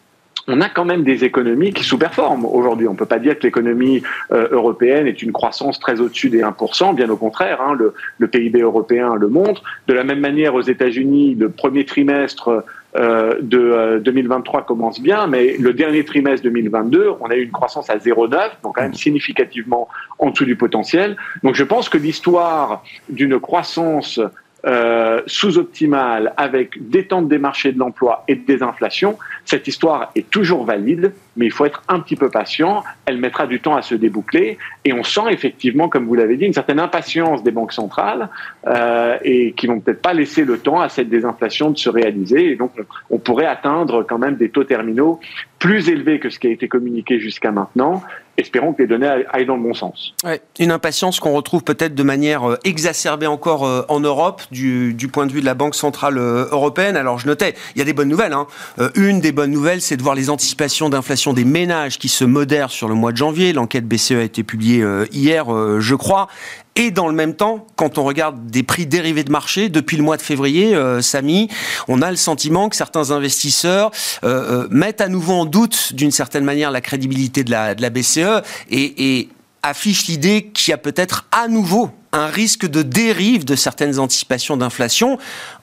on 0.48 0.60
a 0.60 0.68
quand 0.68 0.84
même 0.84 1.04
des 1.04 1.24
économies 1.24 1.72
qui 1.72 1.84
sous-performent 1.84 2.44
aujourd'hui. 2.44 2.88
On 2.88 2.92
ne 2.92 2.98
peut 2.98 3.06
pas 3.06 3.18
dire 3.18 3.38
que 3.38 3.44
l'économie 3.44 4.02
euh, 4.32 4.48
européenne 4.50 5.06
est 5.06 5.22
une 5.22 5.32
croissance 5.32 5.78
très 5.78 6.00
au-dessus 6.00 6.30
des 6.30 6.42
1%, 6.42 6.94
bien 6.94 7.08
au 7.08 7.16
contraire, 7.16 7.60
hein, 7.60 7.74
le, 7.74 7.94
le, 8.18 8.28
PIB 8.28 8.60
européen 8.60 9.14
le 9.14 9.28
montre. 9.28 9.62
De 9.86 9.94
la 9.94 10.04
même 10.04 10.20
manière, 10.20 10.54
aux 10.54 10.62
États-Unis, 10.62 11.34
le 11.34 11.48
premier 11.48 11.84
trimestre 11.84 12.64
euh, 12.96 13.38
de 13.40 13.58
euh, 13.58 13.98
2023 13.98 14.62
commence 14.62 15.00
bien, 15.00 15.26
mais 15.26 15.56
le 15.58 15.72
dernier 15.72 16.04
trimestre 16.04 16.44
2022, 16.44 17.10
on 17.20 17.26
a 17.26 17.34
eu 17.34 17.42
une 17.42 17.50
croissance 17.50 17.90
à 17.90 17.96
0,9, 17.96 18.50
donc 18.62 18.76
quand 18.76 18.82
même 18.82 18.94
significativement 18.94 19.88
en 20.20 20.30
dessous 20.30 20.44
du 20.44 20.54
potentiel. 20.54 21.16
Donc 21.42 21.56
je 21.56 21.64
pense 21.64 21.88
que 21.88 21.98
l'histoire 21.98 22.84
d'une 23.08 23.40
croissance 23.40 24.20
euh, 24.66 25.20
sous-optimale 25.26 26.32
avec 26.36 26.88
détente 26.88 27.28
des 27.28 27.38
marchés 27.38 27.72
de 27.72 27.78
l'emploi 27.78 28.24
et 28.28 28.34
des 28.34 28.62
inflations, 28.62 29.18
cette 29.44 29.68
histoire 29.68 30.10
est 30.14 30.30
toujours 30.30 30.64
valide, 30.64 31.12
mais 31.36 31.46
il 31.46 31.52
faut 31.52 31.66
être 31.66 31.82
un 31.88 32.00
petit 32.00 32.16
peu 32.16 32.30
patient. 32.30 32.82
Elle 33.04 33.18
mettra 33.18 33.46
du 33.46 33.60
temps 33.60 33.76
à 33.76 33.82
se 33.82 33.94
déboucler 33.94 34.56
et 34.84 34.92
on 34.92 35.02
sent 35.02 35.28
effectivement, 35.30 35.88
comme 35.88 36.06
vous 36.06 36.14
l'avez 36.14 36.36
dit, 36.36 36.46
une 36.46 36.52
certaine 36.54 36.80
impatience 36.80 37.42
des 37.42 37.50
banques 37.50 37.72
centrales 37.72 38.30
euh, 38.66 39.18
et 39.22 39.52
qui 39.52 39.66
vont 39.66 39.80
peut-être 39.80 40.00
pas 40.00 40.14
laisser 40.14 40.44
le 40.44 40.58
temps 40.58 40.80
à 40.80 40.88
cette 40.88 41.10
désinflation 41.10 41.70
de 41.70 41.76
se 41.76 41.90
réaliser. 41.90 42.52
Et 42.52 42.56
donc, 42.56 42.72
on, 43.10 43.16
on 43.16 43.18
pourrait 43.18 43.46
atteindre 43.46 44.02
quand 44.02 44.18
même 44.18 44.36
des 44.36 44.48
taux 44.48 44.64
terminaux 44.64 45.20
plus 45.58 45.88
élevés 45.88 46.18
que 46.18 46.30
ce 46.30 46.38
qui 46.38 46.46
a 46.46 46.50
été 46.50 46.68
communiqué 46.68 47.18
jusqu'à 47.18 47.50
maintenant 47.50 48.02
espérons 48.36 48.72
que 48.72 48.82
les 48.82 48.88
données 48.88 49.24
aillent 49.30 49.46
dans 49.46 49.56
le 49.56 49.62
bon 49.62 49.74
sens. 49.74 50.14
une 50.58 50.70
impatience 50.70 51.20
qu'on 51.20 51.32
retrouve 51.32 51.62
peut-être 51.64 51.94
de 51.94 52.02
manière 52.02 52.48
euh, 52.48 52.58
exacerbée 52.64 53.26
encore 53.26 53.64
euh, 53.64 53.82
en 53.88 54.00
Europe 54.00 54.42
du, 54.50 54.94
point 55.12 55.26
de 55.26 55.32
vue 55.32 55.40
de 55.40 55.46
la 55.46 55.54
Banque 55.54 55.74
Centrale 55.74 56.18
euh, 56.18 56.46
Européenne. 56.50 56.96
Alors 56.96 57.18
je 57.18 57.26
notais, 57.26 57.54
il 57.74 57.78
y 57.78 57.82
a 57.82 57.84
des 57.84 57.92
bonnes 57.92 58.08
nouvelles. 58.08 58.32
Hein. 58.32 58.46
Une 58.94 59.20
des 59.20 59.32
bonnes 59.32 59.50
nouvelles, 59.50 59.80
c'est 59.80 59.96
de 59.96 60.02
voir 60.02 60.14
les 60.14 60.30
anticipations 60.30 60.88
d'inflation 60.88 61.32
des 61.32 61.44
ménages 61.44 61.98
qui 61.98 62.08
se 62.08 62.24
modèrent 62.24 62.70
sur 62.70 62.88
le 62.88 62.94
mois 62.94 63.12
de 63.12 63.16
janvier. 63.16 63.52
L'enquête 63.52 63.86
BCE 63.86 64.12
a 64.12 64.22
été 64.22 64.42
publiée 64.42 64.84
hier, 65.12 65.46
je 65.80 65.94
crois. 65.94 66.28
Et 66.76 66.90
dans 66.90 67.06
le 67.06 67.14
même 67.14 67.34
temps, 67.34 67.66
quand 67.76 67.98
on 67.98 68.04
regarde 68.04 68.46
des 68.48 68.64
prix 68.64 68.86
dérivés 68.86 69.22
de 69.22 69.30
marché, 69.30 69.68
depuis 69.68 69.96
le 69.96 70.02
mois 70.02 70.16
de 70.16 70.22
février, 70.22 70.74
euh, 70.74 71.00
Samy, 71.00 71.48
on 71.86 72.02
a 72.02 72.10
le 72.10 72.16
sentiment 72.16 72.68
que 72.68 72.74
certains 72.74 73.12
investisseurs 73.12 73.92
euh, 74.24 74.64
euh, 74.64 74.68
mettent 74.70 75.00
à 75.00 75.08
nouveau 75.08 75.34
en 75.34 75.44
doute, 75.44 75.92
d'une 75.94 76.10
certaine 76.10 76.44
manière, 76.44 76.72
la 76.72 76.80
crédibilité 76.80 77.44
de 77.44 77.52
la, 77.52 77.74
BCE 77.90 78.42
et, 78.70 79.18
et 79.20 79.28
affichent 79.64 80.06
l'idée 80.06 80.50
qu'il 80.52 80.70
y 80.70 80.74
a 80.74 80.78
peut-être 80.78 81.26
à 81.32 81.48
nouveau 81.48 81.90
un 82.12 82.26
risque 82.26 82.66
de 82.66 82.82
dérive 82.82 83.44
de 83.44 83.56
certaines 83.56 83.98
anticipations 83.98 84.56
d'inflation, 84.56 85.18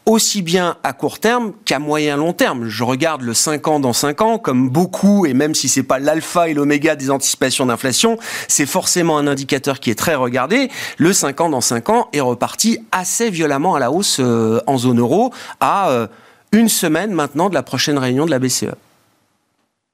aussi 0.06 0.42
bien 0.42 0.76
à 0.84 0.92
court 0.92 1.20
terme 1.20 1.54
qu'à 1.64 1.80
moyen 1.80 2.18
long 2.18 2.34
terme. 2.34 2.68
Je 2.68 2.84
regarde 2.84 3.22
le 3.22 3.34
5 3.34 3.68
ans 3.70 3.80
dans 3.80 3.94
5 3.94 4.22
ans, 4.22 4.38
comme 4.38 4.70
beaucoup, 4.70 5.26
et 5.26 5.34
même 5.34 5.56
si 5.56 5.70
c'est 5.70 5.84
pas 5.84 6.00
l'alpha 6.00 6.50
et 6.50 6.54
l'oméga 6.54 6.98
des 6.98 7.10
anticipations 7.10 7.68
d'inflation, 7.68 8.18
c'est 8.50 8.66
forcément 8.66 9.18
un 9.18 9.28
indicateur 9.28 9.80
qui 9.80 9.92
est 9.92 9.96
très 9.96 10.16
regardé. 10.16 10.70
Le 10.98 11.14
5 11.14 11.40
ans 11.40 11.50
dans 11.50 11.62
5 11.62 11.90
ans 11.90 12.10
est 12.12 12.20
reparti 12.20 12.80
assez 12.92 13.30
violemment 13.30 13.76
à 13.76 13.80
la 13.80 13.92
hausse 13.92 14.18
euh, 14.20 14.60
en 14.68 14.78
zone 14.78 15.00
euro 15.00 15.32
à 15.62 15.90
euh, 15.92 16.08
une 16.52 16.68
semaine 16.68 17.12
maintenant 17.12 17.50
de 17.50 17.54
la 17.54 17.64
prochaine 17.64 17.98
réunion 17.98 18.26
de 18.26 18.32
la 18.32 18.40
BCE. 18.40 18.76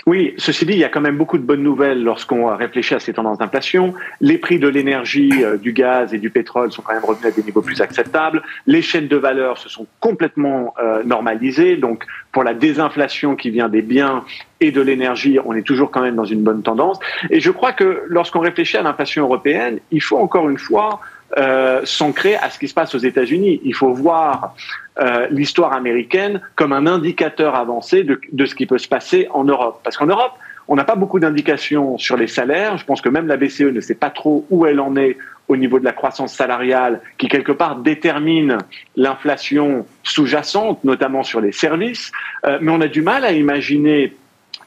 Oui, 0.08 0.34
ceci 0.38 0.66
dit, 0.66 0.72
il 0.72 0.80
y 0.80 0.86
a 0.86 0.90
quand 0.90 1.02
même 1.02 1.18
beaucoup 1.18 1.38
de 1.38 1.44
bonnes 1.44 1.62
nouvelles 1.62 2.02
lorsqu'on 2.02 2.56
réfléchit 2.56 2.96
à 2.96 3.00
ces 3.02 3.12
tendances 3.12 3.40
d'inflation. 3.40 3.94
Les 4.22 4.38
prix 4.38 4.58
de 4.58 4.70
l'énergie, 4.70 5.44
euh, 5.44 5.58
du 5.58 5.74
gaz 5.74 6.14
et 6.14 6.18
du 6.18 6.30
pétrole 6.30 6.72
sont 6.72 6.82
quand 6.82 6.94
même 6.94 7.04
revenus 7.04 7.26
à 7.26 7.36
des 7.36 7.44
niveaux 7.44 7.62
plus 7.62 7.82
acceptables. 7.82 8.42
Les 8.68 8.82
chaînes 8.82 9.10
de 9.10 9.18
valeur 9.18 9.58
se 9.58 9.68
sont 9.68 9.86
complètement 10.00 10.74
euh, 10.80 11.04
normalisées. 11.04 11.76
Donc, 11.76 12.06
pour 12.32 12.46
la 12.46 12.54
désinflation 12.54 13.36
qui 13.36 13.50
vient 13.50 13.68
des 13.68 13.82
biens 13.82 14.24
et 14.62 14.72
de 14.72 14.80
l'énergie, 14.80 15.40
on 15.44 15.54
est 15.54 15.62
toujours 15.62 15.92
quand 15.92 16.02
même 16.02 16.16
dans 16.16 16.24
une 16.24 16.42
bonne 16.42 16.64
tendance. 16.64 17.00
Et 17.30 17.42
je 17.42 17.52
crois 17.52 17.74
que 17.74 18.04
lorsqu'on 18.08 18.40
réfléchit 18.40 18.78
à 18.78 18.84
l'inflation 18.84 19.24
européenne, 19.24 19.80
il 19.92 20.02
faut 20.02 20.18
encore 20.18 20.50
une 20.50 20.58
fois 20.58 21.02
euh, 21.38 21.82
s'ancrer 21.84 22.36
à 22.36 22.50
ce 22.50 22.58
qui 22.58 22.70
se 22.70 22.74
passe 22.74 22.96
aux 22.96 23.00
États-Unis. 23.00 23.60
Il 23.66 23.76
faut 23.76 23.92
voir 23.92 24.56
euh, 25.00 25.28
l'histoire 25.30 25.74
américaine 25.74 26.42
comme 26.56 26.74
un 26.74 26.88
indicateur 26.88 27.56
avancé 27.56 28.04
de, 28.04 28.46
ce 28.46 28.56
qui 28.56 28.66
peut 28.66 28.78
se 28.78 28.88
passer 28.88 29.28
en 29.32 29.44
Europe. 29.44 29.82
Parce 29.84 29.98
qu'en 29.98 30.08
Europe, 30.08 30.34
on 30.68 30.76
n'a 30.76 30.84
pas 30.84 30.96
beaucoup 30.96 31.20
d'indications 31.20 31.98
sur 31.98 32.18
les 32.18 32.28
salaires. 32.28 32.78
Je 32.78 32.86
pense 32.86 33.02
que 33.02 33.10
même 33.10 33.28
la 33.28 33.38
BCE 33.38 33.62
ne 33.62 33.80
sait 33.80 33.96
pas 33.96 34.10
trop 34.10 34.46
où 34.50 34.66
elle 34.66 34.80
en 34.80 34.96
est 34.96 35.18
au 35.48 35.56
niveau 35.56 35.80
de 35.80 35.86
la 35.86 35.94
croissance 35.94 36.34
salariale, 36.34 37.02
qui 37.18 37.28
quelque 37.28 37.52
part 37.52 37.78
détermine 37.78 38.58
l'inflation 38.96 39.86
sous-jacente, 40.04 40.84
notamment 40.84 41.24
sur 41.24 41.42
les 41.42 41.52
services. 41.52 42.12
Euh, 42.46 42.58
mais 42.60 42.72
on 42.72 42.82
a 42.82 42.88
du 42.88 43.02
mal 43.02 43.24
à 43.24 43.32
imaginer 43.32 44.14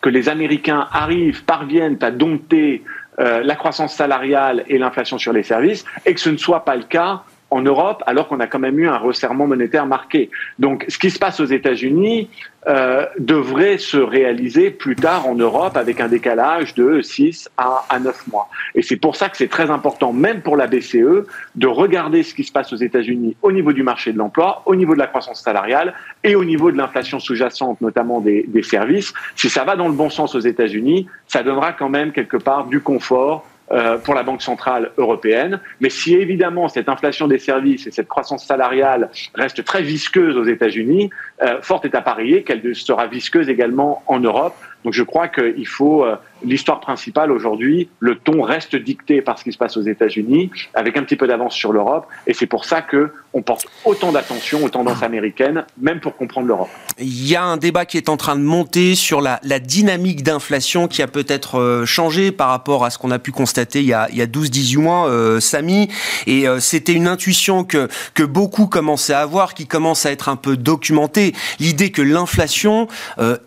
que 0.00 0.08
les 0.08 0.28
Américains 0.28 0.86
arrivent, 0.92 1.44
parviennent 1.44 1.98
à 2.00 2.10
dompter 2.10 2.82
euh, 3.18 3.42
la 3.42 3.56
croissance 3.56 3.94
salariale 3.94 4.64
et 4.68 4.78
l'inflation 4.78 5.18
sur 5.18 5.32
les 5.32 5.42
services, 5.42 5.84
et 6.06 6.14
que 6.14 6.20
ce 6.20 6.30
ne 6.30 6.38
soit 6.38 6.64
pas 6.64 6.76
le 6.76 6.84
cas 6.84 7.22
en 7.50 7.62
Europe, 7.62 8.02
alors 8.06 8.28
qu'on 8.28 8.40
a 8.40 8.46
quand 8.46 8.58
même 8.58 8.78
eu 8.78 8.88
un 8.88 8.96
resserrement 8.96 9.46
monétaire 9.46 9.86
marqué. 9.86 10.30
Donc, 10.58 10.84
ce 10.88 10.98
qui 10.98 11.10
se 11.10 11.18
passe 11.18 11.40
aux 11.40 11.46
États-Unis 11.46 12.28
euh, 12.66 13.06
devrait 13.18 13.78
se 13.78 13.96
réaliser 13.96 14.70
plus 14.70 14.94
tard 14.94 15.26
en 15.26 15.34
Europe 15.34 15.76
avec 15.76 16.00
un 16.00 16.08
décalage 16.08 16.74
de 16.74 17.00
6 17.00 17.48
à, 17.56 17.84
à 17.88 17.98
9 17.98 18.28
mois. 18.28 18.48
Et 18.74 18.82
c'est 18.82 18.96
pour 18.96 19.16
ça 19.16 19.28
que 19.30 19.36
c'est 19.36 19.48
très 19.48 19.70
important, 19.70 20.12
même 20.12 20.42
pour 20.42 20.56
la 20.56 20.66
BCE, 20.66 21.26
de 21.54 21.66
regarder 21.66 22.22
ce 22.22 22.34
qui 22.34 22.44
se 22.44 22.52
passe 22.52 22.72
aux 22.72 22.76
États-Unis 22.76 23.36
au 23.42 23.50
niveau 23.50 23.72
du 23.72 23.82
marché 23.82 24.12
de 24.12 24.18
l'emploi, 24.18 24.62
au 24.66 24.76
niveau 24.76 24.94
de 24.94 24.98
la 24.98 25.06
croissance 25.06 25.42
salariale 25.42 25.94
et 26.22 26.34
au 26.34 26.44
niveau 26.44 26.70
de 26.70 26.76
l'inflation 26.76 27.18
sous-jacente, 27.18 27.80
notamment 27.80 28.20
des, 28.20 28.44
des 28.46 28.62
services. 28.62 29.12
Si 29.36 29.48
ça 29.48 29.64
va 29.64 29.74
dans 29.74 29.88
le 29.88 29.94
bon 29.94 30.10
sens 30.10 30.34
aux 30.34 30.40
États-Unis, 30.40 31.06
ça 31.26 31.42
donnera 31.42 31.72
quand 31.72 31.88
même 31.88 32.12
quelque 32.12 32.36
part 32.36 32.66
du 32.66 32.80
confort 32.80 33.46
euh, 33.72 33.98
pour 33.98 34.14
la 34.14 34.24
Banque 34.24 34.42
centrale 34.42 34.90
européenne. 34.98 35.60
Mais 35.80 35.90
si 35.90 36.14
évidemment 36.14 36.68
cette 36.68 36.88
inflation 36.88 37.28
des 37.28 37.38
services 37.38 37.86
et 37.86 37.92
cette 37.92 38.08
croissance 38.08 38.44
salariale 38.44 39.10
reste 39.34 39.64
très 39.64 39.82
visqueuse 39.82 40.36
aux 40.36 40.44
États-Unis, 40.44 41.10
euh, 41.42 41.62
fort 41.62 41.80
est 41.84 41.94
à 41.94 42.00
parier 42.00 42.42
qu'elle 42.42 42.74
sera 42.74 43.06
visqueuse 43.06 43.48
également 43.48 44.02
en 44.08 44.18
Europe. 44.18 44.56
Donc 44.84 44.94
je 44.94 45.02
crois 45.02 45.28
qu'il 45.28 45.66
faut 45.66 46.04
euh, 46.04 46.16
l'histoire 46.42 46.80
principale 46.80 47.30
aujourd'hui, 47.30 47.88
le 47.98 48.16
ton 48.16 48.42
reste 48.42 48.76
dicté 48.76 49.20
par 49.20 49.38
ce 49.38 49.44
qui 49.44 49.52
se 49.52 49.58
passe 49.58 49.76
aux 49.76 49.82
États-Unis, 49.82 50.50
avec 50.74 50.96
un 50.96 51.02
petit 51.02 51.16
peu 51.16 51.26
d'avance 51.26 51.54
sur 51.54 51.72
l'Europe, 51.72 52.06
et 52.26 52.32
c'est 52.32 52.46
pour 52.46 52.64
ça 52.64 52.80
que 52.80 53.12
on 53.32 53.42
porte 53.42 53.66
autant 53.84 54.10
d'attention 54.10 54.64
aux 54.64 54.68
tendances 54.68 55.02
américaines, 55.02 55.64
même 55.80 56.00
pour 56.00 56.16
comprendre 56.16 56.48
l'Europe. 56.48 56.70
Il 56.98 57.28
y 57.28 57.36
a 57.36 57.44
un 57.44 57.58
débat 57.58 57.84
qui 57.84 57.96
est 57.96 58.08
en 58.08 58.16
train 58.16 58.34
de 58.34 58.40
monter 58.40 58.94
sur 58.94 59.20
la, 59.20 59.38
dynamique 59.60 60.22
d'inflation 60.22 60.88
qui 60.88 61.02
a 61.02 61.06
peut-être 61.06 61.60
euh, 61.60 61.84
changé 61.84 62.32
par 62.32 62.48
rapport 62.48 62.84
à 62.84 62.90
ce 62.90 62.98
qu'on 62.98 63.10
a 63.10 63.18
pu 63.18 63.30
constater 63.30 63.80
il 63.80 63.86
y 63.86 63.92
a, 63.92 64.04
a 64.04 64.08
12-18 64.08 64.78
mois, 64.78 65.08
euh, 65.08 65.38
Samy, 65.38 65.88
et 66.26 66.46
c'était 66.58 66.92
une 66.92 67.06
intuition 67.06 67.64
que, 67.64 67.88
beaucoup 68.20 68.66
commençaient 68.66 69.12
à 69.12 69.20
avoir, 69.20 69.54
qui 69.54 69.66
commence 69.66 70.06
à 70.06 70.12
être 70.12 70.28
un 70.28 70.36
peu 70.36 70.56
documentée, 70.56 71.34
l'idée 71.58 71.90
que 71.90 72.02
l'inflation 72.02 72.86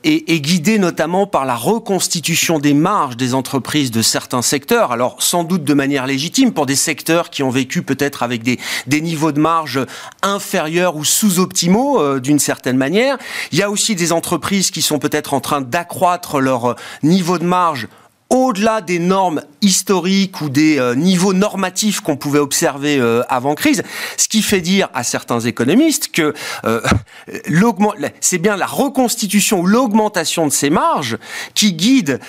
est 0.03 0.41
guidée 0.41 0.77
notamment 0.79 1.22
par 1.25 1.45
la 1.45 1.55
reconstitution 1.55 2.59
des 2.59 2.73
marge 2.73 3.17
des 3.17 3.33
entreprises 3.33 3.91
de 3.91 4.01
certains 4.01 4.41
secteurs, 4.41 4.91
alors 4.91 5.15
sans 5.19 5.43
doute 5.43 5.63
de 5.63 5.73
manière 5.73 6.07
légitime 6.07 6.53
pour 6.53 6.65
des 6.65 6.75
secteurs 6.75 7.29
qui 7.29 7.43
ont 7.43 7.49
vécu 7.49 7.81
peut-être 7.81 8.23
avec 8.23 8.43
des, 8.43 8.59
des 8.87 9.01
niveaux 9.01 9.31
de 9.31 9.39
marge 9.39 9.79
inférieurs 10.21 10.95
ou 10.95 11.03
sous-optimaux 11.03 12.01
euh, 12.01 12.19
d'une 12.19 12.39
certaine 12.39 12.77
manière. 12.77 13.17
Il 13.51 13.57
y 13.57 13.63
a 13.63 13.69
aussi 13.69 13.95
des 13.95 14.11
entreprises 14.11 14.71
qui 14.71 14.81
sont 14.81 14.99
peut-être 14.99 15.33
en 15.33 15.39
train 15.39 15.61
d'accroître 15.61 16.39
leur 16.39 16.71
euh, 16.71 16.75
niveau 17.03 17.37
de 17.37 17.45
marge 17.45 17.87
au-delà 18.33 18.81
des 18.81 18.97
normes 18.97 19.43
historiques 19.61 20.41
ou 20.41 20.49
des 20.49 20.79
euh, 20.79 20.95
niveaux 20.95 21.33
normatifs 21.33 22.01
qu'on 22.01 22.17
pouvait 22.17 22.39
observer 22.39 22.97
euh, 22.99 23.21
avant 23.29 23.53
crise, 23.53 23.83
ce 24.17 24.27
qui 24.27 24.41
fait 24.41 24.59
dire 24.59 24.89
à 24.95 25.03
certains 25.03 25.39
économistes 25.39 26.11
que 26.11 26.33
euh, 26.65 26.81
c'est 28.21 28.39
bien 28.39 28.57
la 28.57 28.65
reconstitution 28.65 29.61
ou 29.61 29.67
l'augmentation 29.67 30.47
de 30.47 30.51
ces 30.51 30.71
marges 30.71 31.17
qui 31.53 31.73
guide 31.73 32.19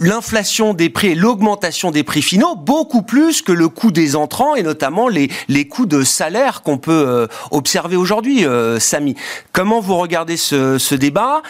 l'inflation 0.00 0.74
des 0.74 0.88
prix 0.88 1.08
et 1.08 1.14
l'augmentation 1.14 1.90
des 1.90 2.04
prix 2.04 2.22
finaux 2.22 2.54
beaucoup 2.54 3.02
plus 3.02 3.42
que 3.42 3.50
le 3.50 3.68
coût 3.68 3.90
des 3.90 4.14
entrants 4.14 4.54
et 4.54 4.62
notamment 4.62 5.08
les, 5.08 5.28
les 5.48 5.66
coûts 5.66 5.86
de 5.86 6.04
salaire 6.04 6.62
qu'on 6.62 6.78
peut 6.78 7.28
observer 7.50 7.96
aujourd'hui, 7.96 8.46
Samy. 8.78 9.16
Comment 9.52 9.80
vous 9.80 9.96
regardez 9.96 10.36
ce, 10.36 10.78
ce 10.78 10.94
débat? 10.94 11.42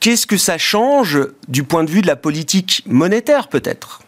Qu'est-ce 0.00 0.26
que 0.26 0.36
ça 0.36 0.58
change 0.58 1.18
du 1.48 1.62
point 1.62 1.84
de 1.84 1.90
vue 1.90 2.02
de 2.02 2.06
la 2.06 2.16
politique 2.16 2.84
monétaire 2.90 3.48
peut-être 3.48 4.02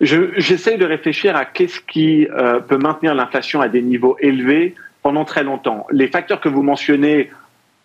J'essaie 0.00 0.76
de 0.76 0.84
réfléchir 0.84 1.36
à 1.36 1.44
qu'est-ce 1.44 1.80
qui 1.80 2.26
euh, 2.26 2.60
peut 2.60 2.78
maintenir 2.78 3.14
l'inflation 3.14 3.60
à 3.60 3.68
des 3.68 3.82
niveaux 3.82 4.16
élevés 4.20 4.74
pendant 5.02 5.24
très 5.24 5.44
longtemps. 5.44 5.86
Les 5.90 6.08
facteurs 6.08 6.40
que 6.40 6.48
vous 6.48 6.62
mentionnez, 6.62 7.30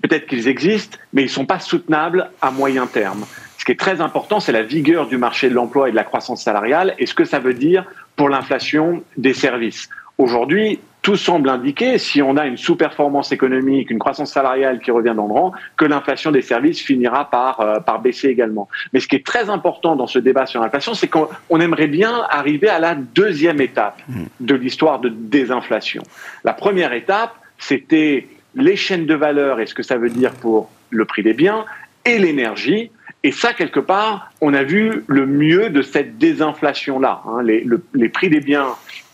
peut-être 0.01 0.25
qu'ils 0.25 0.47
existent, 0.47 0.97
mais 1.13 1.21
ils 1.21 1.25
ne 1.25 1.31
sont 1.31 1.45
pas 1.45 1.59
soutenables 1.59 2.31
à 2.41 2.51
moyen 2.51 2.87
terme. 2.87 3.25
Ce 3.57 3.65
qui 3.65 3.73
est 3.73 3.79
très 3.79 4.01
important, 4.01 4.39
c'est 4.39 4.53
la 4.53 4.63
vigueur 4.63 5.07
du 5.07 5.17
marché 5.17 5.49
de 5.49 5.53
l'emploi 5.53 5.89
et 5.89 5.91
de 5.91 5.95
la 5.95 6.05
croissance 6.05 6.43
salariale 6.43 6.95
et 6.97 7.05
ce 7.05 7.13
que 7.13 7.25
ça 7.25 7.39
veut 7.39 7.53
dire 7.53 7.85
pour 8.15 8.29
l'inflation 8.29 9.03
des 9.17 9.33
services. 9.33 9.89
Aujourd'hui, 10.17 10.79
tout 11.01 11.15
semble 11.15 11.49
indiquer, 11.49 11.97
si 11.97 12.21
on 12.21 12.35
a 12.35 12.45
une 12.45 12.57
sous-performance 12.57 13.31
économique, 13.31 13.89
une 13.89 13.99
croissance 13.99 14.33
salariale 14.33 14.79
qui 14.79 14.91
revient 14.91 15.13
dans 15.15 15.27
le 15.27 15.33
rang, 15.33 15.53
que 15.77 15.85
l'inflation 15.85 16.31
des 16.31 16.41
services 16.41 16.81
finira 16.81 17.29
par, 17.29 17.61
euh, 17.61 17.79
par 17.79 18.01
baisser 18.01 18.27
également. 18.27 18.67
Mais 18.91 18.99
ce 18.99 19.07
qui 19.07 19.15
est 19.15 19.25
très 19.25 19.49
important 19.49 19.95
dans 19.95 20.07
ce 20.07 20.19
débat 20.19 20.45
sur 20.45 20.61
l'inflation, 20.61 20.93
c'est 20.93 21.07
qu'on 21.07 21.59
aimerait 21.59 21.87
bien 21.87 22.25
arriver 22.29 22.67
à 22.67 22.79
la 22.79 22.95
deuxième 22.95 23.61
étape 23.61 24.01
mmh. 24.09 24.23
de 24.41 24.55
l'histoire 24.55 24.99
de 24.99 25.09
désinflation. 25.09 26.03
La 26.43 26.53
première 26.53 26.93
étape, 26.93 27.33
c'était 27.57 28.27
les 28.55 28.75
chaînes 28.75 29.05
de 29.05 29.15
valeur 29.15 29.59
et 29.59 29.67
ce 29.67 29.73
que 29.73 29.83
ça 29.83 29.97
veut 29.97 30.09
dire 30.09 30.33
pour 30.33 30.69
le 30.89 31.05
prix 31.05 31.23
des 31.23 31.33
biens 31.33 31.65
et 32.05 32.17
l'énergie. 32.17 32.91
Et 33.23 33.33
ça, 33.33 33.53
quelque 33.53 33.81
part, 33.81 34.31
on 34.39 34.53
a 34.53 34.63
vu 34.63 35.03
le 35.07 35.25
mieux 35.25 35.69
de 35.69 35.81
cette 35.81 36.17
désinflation-là. 36.17 37.21
Hein. 37.27 37.41
Les, 37.43 37.67
les, 37.93 38.09
prix 38.09 38.29
des 38.29 38.39
biens, 38.39 38.67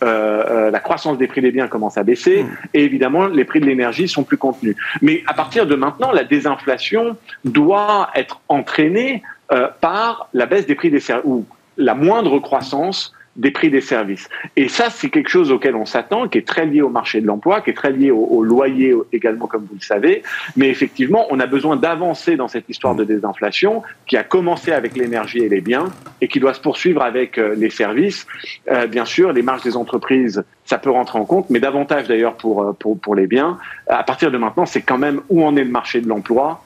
euh, 0.04 0.44
euh, 0.48 0.70
la 0.70 0.78
croissance 0.78 1.18
des 1.18 1.26
prix 1.26 1.40
des 1.40 1.50
biens 1.50 1.66
commence 1.66 1.98
à 1.98 2.04
baisser, 2.04 2.44
mmh. 2.44 2.48
et 2.74 2.84
évidemment, 2.84 3.26
les 3.26 3.44
prix 3.44 3.58
de 3.58 3.66
l'énergie 3.66 4.06
sont 4.06 4.22
plus 4.22 4.36
contenus. 4.36 4.76
Mais 5.02 5.24
à 5.26 5.34
partir 5.34 5.66
de 5.66 5.74
maintenant, 5.74 6.12
la 6.12 6.22
désinflation 6.22 7.16
doit 7.44 8.10
être 8.14 8.40
entraînée 8.48 9.24
euh, 9.50 9.68
par 9.80 10.28
la 10.34 10.46
baisse 10.46 10.66
des 10.66 10.76
prix 10.76 10.90
des 10.90 11.00
services, 11.00 11.26
ou 11.26 11.44
la 11.76 11.94
moindre 11.94 12.38
croissance 12.38 13.12
des 13.36 13.50
prix 13.50 13.70
des 13.70 13.80
services. 13.80 14.28
Et 14.56 14.68
ça, 14.68 14.90
c'est 14.90 15.10
quelque 15.10 15.28
chose 15.28 15.50
auquel 15.50 15.74
on 15.76 15.86
s'attend, 15.86 16.28
qui 16.28 16.38
est 16.38 16.46
très 16.46 16.66
lié 16.66 16.82
au 16.82 16.88
marché 16.88 17.20
de 17.20 17.26
l'emploi, 17.26 17.60
qui 17.60 17.70
est 17.70 17.74
très 17.74 17.92
lié 17.92 18.10
au, 18.10 18.42
loyer 18.42 18.94
également, 19.12 19.46
comme 19.46 19.62
vous 19.62 19.74
le 19.74 19.84
savez. 19.84 20.22
Mais 20.56 20.68
effectivement, 20.68 21.26
on 21.30 21.40
a 21.40 21.46
besoin 21.46 21.76
d'avancer 21.76 22.36
dans 22.36 22.48
cette 22.48 22.68
histoire 22.68 22.94
de 22.94 23.04
désinflation 23.04 23.82
qui 24.06 24.16
a 24.16 24.22
commencé 24.22 24.72
avec 24.72 24.96
l'énergie 24.96 25.38
et 25.38 25.48
les 25.48 25.60
biens 25.60 25.86
et 26.20 26.28
qui 26.28 26.40
doit 26.40 26.54
se 26.54 26.60
poursuivre 26.60 27.02
avec 27.02 27.38
euh, 27.38 27.54
les 27.56 27.70
services. 27.70 28.26
Euh, 28.70 28.86
bien 28.86 29.04
sûr, 29.04 29.32
les 29.32 29.42
marges 29.42 29.62
des 29.62 29.76
entreprises, 29.76 30.44
ça 30.64 30.78
peut 30.78 30.90
rentrer 30.90 31.18
en 31.18 31.24
compte, 31.24 31.50
mais 31.50 31.60
davantage 31.60 32.08
d'ailleurs 32.08 32.34
pour, 32.34 32.62
euh, 32.62 32.72
pour, 32.72 32.98
pour 32.98 33.14
les 33.14 33.26
biens. 33.26 33.58
À 33.88 34.02
partir 34.04 34.30
de 34.30 34.38
maintenant, 34.38 34.66
c'est 34.66 34.82
quand 34.82 34.98
même 34.98 35.20
où 35.28 35.44
en 35.44 35.56
est 35.56 35.64
le 35.64 35.70
marché 35.70 36.00
de 36.00 36.08
l'emploi 36.08 36.62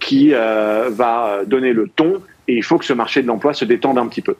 qui 0.00 0.32
va 0.32 1.42
donner 1.46 1.72
le 1.72 1.86
ton 1.86 2.20
et 2.48 2.56
il 2.56 2.64
faut 2.64 2.76
que 2.76 2.84
ce 2.84 2.92
marché 2.92 3.22
de 3.22 3.28
l'emploi 3.28 3.54
se 3.54 3.64
détende 3.64 3.98
un 3.98 4.08
petit 4.08 4.20
peu. 4.20 4.34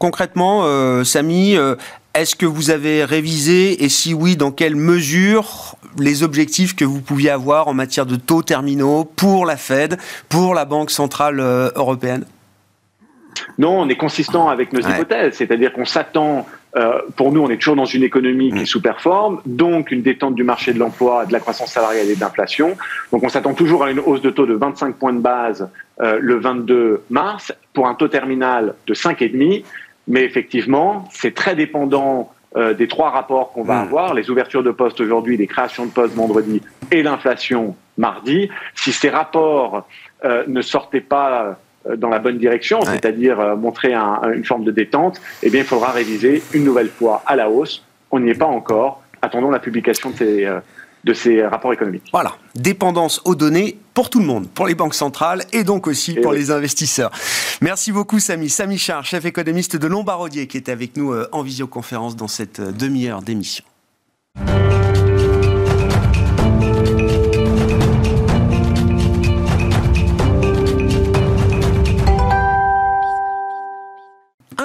Concrètement, 0.00 0.62
euh, 0.64 1.04
Samy, 1.04 1.58
euh, 1.58 1.74
est-ce 2.14 2.34
que 2.34 2.46
vous 2.46 2.70
avez 2.70 3.04
révisé 3.04 3.84
et 3.84 3.90
si 3.90 4.14
oui, 4.14 4.34
dans 4.34 4.50
quelle 4.50 4.74
mesure 4.74 5.76
les 5.98 6.22
objectifs 6.22 6.74
que 6.74 6.86
vous 6.86 7.02
pouviez 7.02 7.28
avoir 7.28 7.68
en 7.68 7.74
matière 7.74 8.06
de 8.06 8.16
taux 8.16 8.40
terminaux 8.40 9.04
pour 9.04 9.44
la 9.44 9.58
Fed, 9.58 9.98
pour 10.30 10.54
la 10.54 10.64
Banque 10.64 10.90
centrale 10.90 11.38
euh, 11.38 11.68
européenne? 11.76 12.24
Non, 13.58 13.78
on 13.78 13.90
est 13.90 13.96
consistant 13.96 14.48
avec 14.48 14.72
nos 14.72 14.80
hypothèses, 14.80 15.34
c'est-à-dire 15.34 15.70
qu'on 15.74 15.84
s'attend 15.84 16.46
pour 17.16 17.32
nous, 17.32 17.42
on 17.42 17.50
est 17.50 17.56
toujours 17.56 17.74
dans 17.74 17.84
une 17.84 18.04
économie 18.04 18.52
qui 18.52 18.60
mm. 18.60 18.66
sous-performe, 18.66 19.40
donc 19.44 19.90
une 19.90 20.02
détente 20.02 20.36
du 20.36 20.44
marché 20.44 20.72
de 20.72 20.78
l'emploi, 20.78 21.26
de 21.26 21.32
la 21.32 21.40
croissance 21.40 21.72
salariale 21.72 22.08
et 22.08 22.14
de 22.14 22.20
l'inflation. 22.20 22.76
Donc 23.12 23.24
on 23.24 23.28
s'attend 23.28 23.54
toujours 23.54 23.82
à 23.82 23.90
une 23.90 23.98
hausse 23.98 24.22
de 24.22 24.30
taux 24.30 24.46
de 24.46 24.54
25 24.54 24.94
points 24.94 25.12
de 25.12 25.18
base 25.18 25.68
le 25.98 26.38
22 26.38 27.02
mars 27.10 27.52
pour 27.74 27.88
un 27.88 27.94
taux 27.94 28.06
terminal 28.06 28.74
de 28.86 28.94
5,5 28.94 29.64
mais 30.10 30.24
effectivement, 30.24 31.08
c'est 31.12 31.34
très 31.34 31.54
dépendant 31.54 32.32
euh, 32.56 32.74
des 32.74 32.88
trois 32.88 33.10
rapports 33.10 33.52
qu'on 33.52 33.62
va 33.62 33.76
hmm. 33.76 33.86
avoir, 33.86 34.12
les 34.12 34.28
ouvertures 34.28 34.64
de 34.64 34.72
postes 34.72 35.00
aujourd'hui, 35.00 35.36
les 35.36 35.46
créations 35.46 35.86
de 35.86 35.92
postes 35.92 36.14
vendredi 36.14 36.60
et 36.90 37.04
l'inflation 37.04 37.76
mardi. 37.96 38.50
Si 38.74 38.90
ces 38.90 39.08
rapports 39.08 39.86
euh, 40.24 40.42
ne 40.48 40.60
sortaient 40.62 41.00
pas 41.00 41.56
euh, 41.88 41.96
dans 41.96 42.08
la 42.08 42.18
bonne 42.18 42.38
direction, 42.38 42.82
c'est-à-dire 42.82 43.56
montrer 43.56 43.94
une 43.94 44.44
forme 44.44 44.64
de 44.64 44.72
détente, 44.72 45.20
eh 45.44 45.48
bien, 45.48 45.60
il 45.60 45.66
faudra 45.66 45.92
réviser 45.92 46.42
une 46.52 46.64
nouvelle 46.64 46.88
fois 46.88 47.22
à 47.24 47.36
la 47.36 47.48
hausse. 47.48 47.86
On 48.10 48.18
n'y 48.18 48.30
est 48.30 48.38
pas 48.38 48.46
encore. 48.46 49.02
Attendons 49.22 49.50
la 49.50 49.60
publication 49.60 50.10
de 50.10 50.16
ces, 50.16 50.48
de 51.04 51.14
ces 51.14 51.44
rapports 51.46 51.72
économiques. 51.72 52.08
Voilà, 52.12 52.36
dépendance 52.54 53.20
aux 53.24 53.34
données 53.34 53.78
pour 53.94 54.10
tout 54.10 54.20
le 54.20 54.26
monde, 54.26 54.48
pour 54.48 54.66
les 54.66 54.74
banques 54.74 54.94
centrales 54.94 55.44
et 55.52 55.64
donc 55.64 55.86
aussi 55.86 56.14
pour 56.14 56.32
les 56.32 56.50
investisseurs. 56.50 57.10
Merci 57.60 57.92
beaucoup 57.92 58.18
Samy. 58.18 58.48
Samy 58.48 58.78
Char, 58.78 59.04
chef 59.04 59.24
économiste 59.24 59.76
de 59.76 59.86
Lombardier, 59.86 60.46
qui 60.46 60.56
est 60.56 60.68
avec 60.68 60.96
nous 60.96 61.12
euh, 61.12 61.28
en 61.32 61.42
visioconférence 61.42 62.16
dans 62.16 62.28
cette 62.28 62.60
euh, 62.60 62.72
demi-heure 62.72 63.22
d'émission. 63.22 63.64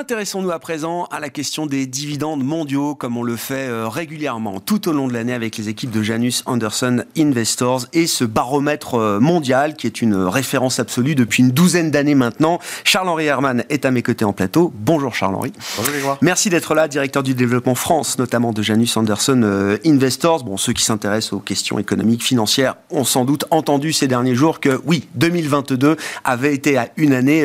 Intéressons-nous 0.05 0.51
à 0.51 0.59
présent 0.59 1.05
à 1.05 1.19
la 1.19 1.29
question 1.29 1.65
des 1.65 1.88
dividendes 1.88 2.43
mondiaux, 2.43 2.93
comme 2.93 3.17
on 3.17 3.24
le 3.24 3.35
fait 3.35 3.67
euh, 3.67 3.88
régulièrement 3.88 4.59
tout 4.59 4.88
au 4.88 4.91
long 4.91 5.07
de 5.07 5.13
l'année 5.13 5.33
avec 5.33 5.57
les 5.57 5.67
équipes 5.67 5.89
de 5.89 6.03
Janus 6.03 6.43
Anderson 6.45 7.03
Investors 7.17 7.88
et 7.91 8.05
ce 8.05 8.24
baromètre 8.24 8.93
euh, 8.93 9.19
mondial 9.19 9.75
qui 9.75 9.88
est 9.88 10.03
une 10.03 10.13
référence 10.13 10.79
absolue 10.79 11.15
depuis 11.15 11.41
une 11.41 11.50
douzaine 11.50 11.89
d'années 11.89 12.13
maintenant. 12.13 12.59
Charles-Henri 12.83 13.25
Herman 13.25 13.63
est 13.69 13.83
à 13.83 13.89
mes 13.89 14.03
côtés 14.03 14.25
en 14.25 14.31
plateau. 14.31 14.71
Bonjour 14.75 15.15
Charles-Henri. 15.15 15.53
Bonjour 15.75 16.19
Merci 16.21 16.51
d'être 16.51 16.75
là, 16.75 16.88
directeur 16.88 17.24
du 17.24 17.33
développement 17.33 17.74
France, 17.74 18.19
notamment 18.19 18.53
de 18.53 18.62
Janus 18.62 18.95
Anderson 18.97 19.41
euh, 19.43 19.77
Investors. 19.88 20.43
Bon, 20.43 20.57
ceux 20.57 20.74
qui 20.74 20.83
s'intéressent 20.83 21.33
aux 21.33 21.39
questions 21.39 21.79
économiques, 21.79 22.24
financières 22.24 22.75
ont 22.91 23.05
sans 23.05 23.25
doute 23.25 23.45
entendu 23.50 23.91
ces 23.91 24.07
derniers 24.07 24.35
jours 24.35 24.59
que 24.59 24.79
oui, 24.85 25.07
2022 25.15 25.97
avait 26.24 26.53
été 26.53 26.77
à 26.77 26.89
une 26.95 27.13
année 27.13 27.43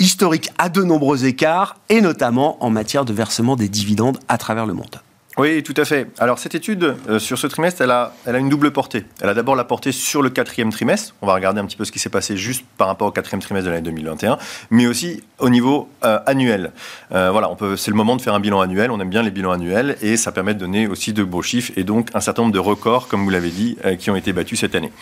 historique 0.00 0.50
à 0.58 0.68
de 0.70 0.82
nombreux 0.82 1.24
écarts 1.24 1.76
et 1.88 1.99
notamment 2.00 2.62
en 2.64 2.70
matière 2.70 3.04
de 3.04 3.12
versement 3.12 3.56
des 3.56 3.68
dividendes 3.68 4.18
à 4.28 4.38
travers 4.38 4.66
le 4.66 4.74
monde. 4.74 5.00
Oui, 5.38 5.62
tout 5.62 5.74
à 5.76 5.84
fait. 5.84 6.08
Alors 6.18 6.38
cette 6.38 6.54
étude 6.54 6.96
euh, 7.08 7.18
sur 7.18 7.38
ce 7.38 7.46
trimestre, 7.46 7.80
elle 7.80 7.92
a, 7.92 8.12
elle 8.26 8.34
a 8.34 8.38
une 8.38 8.48
double 8.48 8.72
portée. 8.72 9.06
Elle 9.22 9.28
a 9.28 9.34
d'abord 9.34 9.54
la 9.54 9.64
portée 9.64 9.92
sur 9.92 10.22
le 10.22 10.28
quatrième 10.28 10.70
trimestre. 10.70 11.14
On 11.22 11.26
va 11.26 11.34
regarder 11.34 11.60
un 11.60 11.64
petit 11.64 11.76
peu 11.76 11.84
ce 11.84 11.92
qui 11.92 12.00
s'est 12.00 12.10
passé 12.10 12.36
juste 12.36 12.64
par 12.76 12.88
rapport 12.88 13.08
au 13.08 13.10
quatrième 13.10 13.40
trimestre 13.40 13.66
de 13.66 13.70
l'année 13.70 13.84
2021, 13.84 14.38
mais 14.70 14.86
aussi 14.86 15.22
au 15.38 15.48
niveau 15.48 15.88
euh, 16.04 16.18
annuel. 16.26 16.72
Euh, 17.12 17.30
voilà, 17.30 17.48
c'est 17.76 17.90
le 17.92 17.96
moment 17.96 18.16
de 18.16 18.20
faire 18.22 18.34
un 18.34 18.40
bilan 18.40 18.60
annuel. 18.60 18.90
On 18.90 18.98
aime 18.98 19.08
bien 19.08 19.22
les 19.22 19.30
bilans 19.30 19.52
annuels 19.52 19.96
et 20.02 20.16
ça 20.16 20.32
permet 20.32 20.52
de 20.52 20.58
donner 20.58 20.88
aussi 20.88 21.12
de 21.12 21.22
beaux 21.22 21.42
chiffres 21.42 21.72
et 21.76 21.84
donc 21.84 22.08
un 22.12 22.20
certain 22.20 22.42
nombre 22.42 22.54
de 22.54 22.58
records, 22.58 23.06
comme 23.06 23.22
vous 23.22 23.30
l'avez 23.30 23.50
dit, 23.50 23.78
qui 23.98 24.10
ont 24.10 24.16
été 24.16 24.32
battus 24.32 24.60
cette 24.60 24.74
année. 24.74 24.92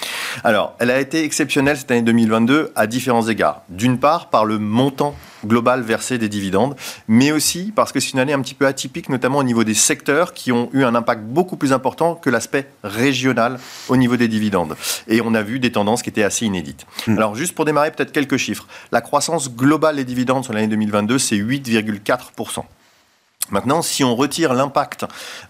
Alors, 0.44 0.76
elle 0.78 0.90
a 0.90 1.00
été 1.00 1.24
exceptionnelle 1.24 1.78
cette 1.78 1.90
année 1.90 2.02
2022 2.02 2.70
à 2.76 2.86
différents 2.86 3.26
égards. 3.26 3.62
D'une 3.70 3.98
part, 3.98 4.28
par 4.28 4.44
le 4.44 4.58
montant 4.58 5.16
global 5.46 5.82
versé 5.82 6.18
des 6.18 6.28
dividendes, 6.28 6.76
mais 7.06 7.32
aussi 7.32 7.72
parce 7.74 7.92
que 7.92 8.00
c'est 8.00 8.12
une 8.12 8.18
année 8.18 8.32
un 8.32 8.40
petit 8.40 8.54
peu 8.54 8.66
atypique, 8.66 9.08
notamment 9.08 9.38
au 9.38 9.42
niveau 9.42 9.64
des 9.64 9.74
secteurs 9.74 10.32
qui 10.34 10.52
ont 10.52 10.70
eu 10.72 10.84
un 10.84 10.94
impact 10.94 11.22
beaucoup 11.22 11.56
plus 11.56 11.72
important 11.72 12.14
que 12.14 12.30
l'aspect 12.30 12.68
régional 12.82 13.58
au 13.88 13.96
niveau 13.96 14.16
des 14.16 14.28
dividendes. 14.28 14.76
Et 15.06 15.20
on 15.20 15.34
a 15.34 15.42
vu 15.42 15.58
des 15.58 15.72
tendances 15.72 16.02
qui 16.02 16.10
étaient 16.10 16.22
assez 16.22 16.46
inédites. 16.46 16.86
Hmm. 17.06 17.16
Alors 17.16 17.34
juste 17.34 17.54
pour 17.54 17.64
démarrer, 17.64 17.90
peut-être 17.90 18.12
quelques 18.12 18.36
chiffres. 18.36 18.66
La 18.92 19.00
croissance 19.00 19.54
globale 19.54 19.96
des 19.96 20.04
dividendes 20.04 20.44
sur 20.44 20.52
l'année 20.52 20.68
2022, 20.68 21.18
c'est 21.18 21.36
8,4%. 21.36 22.64
Maintenant, 23.50 23.82
si 23.82 24.04
on 24.04 24.14
retire 24.14 24.54
l'impact 24.54 25.04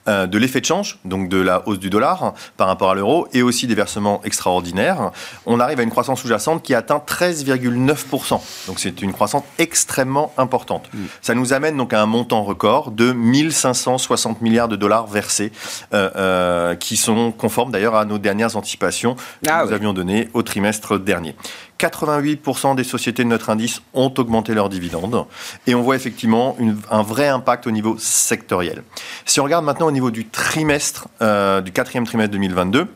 euh, 0.08 0.26
de 0.26 0.38
l'effet 0.38 0.60
de 0.60 0.66
change, 0.66 0.98
donc 1.04 1.28
de 1.28 1.38
la 1.38 1.66
hausse 1.66 1.78
du 1.78 1.90
dollar 1.90 2.34
par 2.56 2.66
rapport 2.66 2.90
à 2.90 2.94
l'euro, 2.94 3.28
et 3.32 3.42
aussi 3.42 3.66
des 3.66 3.74
versements 3.74 4.20
extraordinaires, 4.24 5.10
on 5.46 5.60
arrive 5.60 5.80
à 5.80 5.82
une 5.82 5.90
croissance 5.90 6.20
sous-jacente 6.20 6.62
qui 6.62 6.74
atteint 6.74 7.02
13,9%. 7.04 8.40
Donc 8.66 8.78
c'est 8.78 9.02
une 9.02 9.12
croissance 9.12 9.44
extrêmement 9.58 10.32
importante. 10.36 10.88
Ça 11.20 11.34
nous 11.34 11.52
amène 11.52 11.76
donc 11.76 11.92
à 11.92 12.02
un 12.02 12.06
montant 12.06 12.42
record 12.42 12.90
de 12.90 13.12
1560 13.12 14.40
milliards 14.42 14.68
de 14.68 14.76
dollars 14.76 15.06
versés, 15.06 15.52
euh, 15.92 16.10
euh, 16.16 16.74
qui 16.74 16.96
sont 16.96 17.32
conformes 17.32 17.70
d'ailleurs 17.70 17.94
à 17.94 18.04
nos 18.04 18.18
dernières 18.18 18.56
anticipations 18.56 19.14
que 19.14 19.50
ah 19.50 19.64
nous 19.64 19.72
avions 19.72 19.92
données 19.92 20.28
au 20.34 20.42
trimestre 20.42 20.98
dernier. 20.98 21.34
88% 21.78 22.74
des 22.74 22.84
sociétés 22.84 23.24
de 23.24 23.28
notre 23.28 23.50
indice 23.50 23.82
ont 23.94 24.12
augmenté 24.18 24.54
leurs 24.54 24.68
dividendes. 24.68 25.26
Et 25.66 25.74
on 25.74 25.82
voit 25.82 25.96
effectivement 25.96 26.56
un 26.90 27.02
vrai 27.02 27.28
impact 27.28 27.66
au 27.66 27.70
niveau 27.70 27.96
sectoriel. 27.98 28.82
Si 29.24 29.40
on 29.40 29.44
regarde 29.44 29.64
maintenant 29.64 29.86
au 29.86 29.92
niveau 29.92 30.10
du 30.10 30.26
trimestre, 30.26 31.08
euh, 31.22 31.60
du 31.60 31.72
quatrième 31.72 32.06
trimestre 32.06 32.32
2022, 32.32 32.88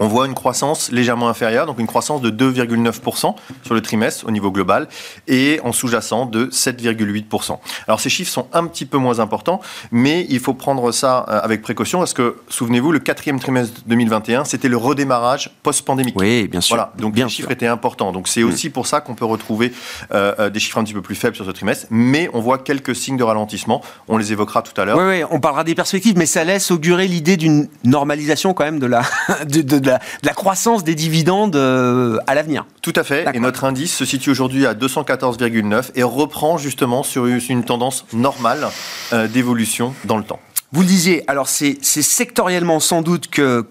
on 0.00 0.08
voit 0.08 0.26
une 0.26 0.34
croissance 0.34 0.90
légèrement 0.92 1.28
inférieure, 1.28 1.66
donc 1.66 1.78
une 1.78 1.86
croissance 1.86 2.20
de 2.20 2.30
2,9% 2.30 3.34
sur 3.62 3.74
le 3.74 3.80
trimestre 3.80 4.26
au 4.26 4.30
niveau 4.30 4.50
global 4.50 4.88
et 5.26 5.60
en 5.64 5.72
sous-jacent 5.72 6.26
de 6.26 6.46
7,8%. 6.46 7.58
Alors 7.86 8.00
ces 8.00 8.10
chiffres 8.10 8.30
sont 8.30 8.46
un 8.52 8.66
petit 8.66 8.86
peu 8.86 8.98
moins 8.98 9.20
importants, 9.20 9.60
mais 9.90 10.26
il 10.28 10.40
faut 10.40 10.54
prendre 10.54 10.92
ça 10.92 11.24
euh, 11.28 11.40
avec 11.42 11.62
précaution 11.62 11.98
parce 11.98 12.12
que, 12.12 12.36
souvenez-vous, 12.48 12.92
le 12.92 12.98
quatrième 12.98 13.40
trimestre 13.40 13.82
2021, 13.86 14.44
c'était 14.44 14.68
le 14.68 14.76
redémarrage 14.76 15.50
post-pandémique. 15.62 16.18
Oui, 16.18 16.48
bien 16.48 16.60
sûr. 16.60 16.76
Voilà, 16.76 16.92
donc 16.98 17.14
bien 17.14 17.26
les 17.26 17.30
chiffres 17.30 17.50
étaient 17.50 17.66
importants. 17.66 18.12
Donc 18.12 18.28
c'est 18.28 18.42
mm. 18.42 18.48
aussi 18.48 18.70
pour 18.70 18.86
ça 18.86 19.00
qu'on 19.00 19.14
peut 19.14 19.24
retrouver 19.24 19.72
euh, 20.12 20.34
euh, 20.38 20.50
des 20.50 20.60
chiffres 20.60 20.78
un 20.78 20.84
petit 20.84 20.94
peu 20.94 21.02
plus 21.02 21.14
faibles 21.14 21.36
sur 21.36 21.46
ce 21.46 21.50
trimestre, 21.50 21.86
mais 21.90 22.28
on 22.32 22.40
voit 22.40 22.58
quelques 22.58 22.94
signes 22.94 23.16
de 23.16 23.24
ralentissement. 23.24 23.82
On 24.08 24.18
les 24.18 24.32
évoquera 24.32 24.62
tout 24.62 24.78
à 24.80 24.84
l'heure. 24.84 24.98
Oui, 24.98 25.04
oui, 25.06 25.24
on 25.30 25.40
parlera 25.40 25.64
des 25.64 25.74
perspectives, 25.74 26.16
mais 26.16 26.26
ça 26.26 26.44
laisse 26.44 26.70
augurer 26.70 27.08
l'idée 27.08 27.36
d'une 27.36 27.68
normalisation 27.84 28.54
quand 28.54 28.64
même 28.64 28.78
de 28.78 28.86
la, 28.86 29.02
de 29.46 29.62
de 29.62 29.85
la, 29.86 30.34
croissance 30.34 30.84
des 30.84 30.94
dividendes 30.94 31.56
euh, 31.56 32.18
à 32.26 32.34
l'avenir. 32.34 32.66
Tout 32.82 32.92
à 32.96 33.04
fait. 33.04 33.26
Et 33.34 33.40
notre 33.40 33.64
indice 33.64 33.94
se 33.94 34.04
situe 34.04 34.30
aujourd'hui 34.30 34.66
à 34.66 34.74
214,9 34.74 35.90
et 35.94 36.02
reprend 36.02 36.58
justement 36.58 37.02
sur 37.02 37.26
une 37.26 37.64
tendance 37.64 38.04
normale 38.12 38.68
euh, 39.12 39.28
d'évolution 39.28 39.94
dans 40.04 40.18
le 40.18 40.24
temps. 40.24 40.40
Vous 40.76 40.82
le 40.82 40.88
disiez, 40.88 41.24
alors 41.26 41.48
c'est 41.48 41.80
sectoriellement 41.80 42.80
sans 42.80 43.00
doute 43.00 43.28
que, 43.28 43.64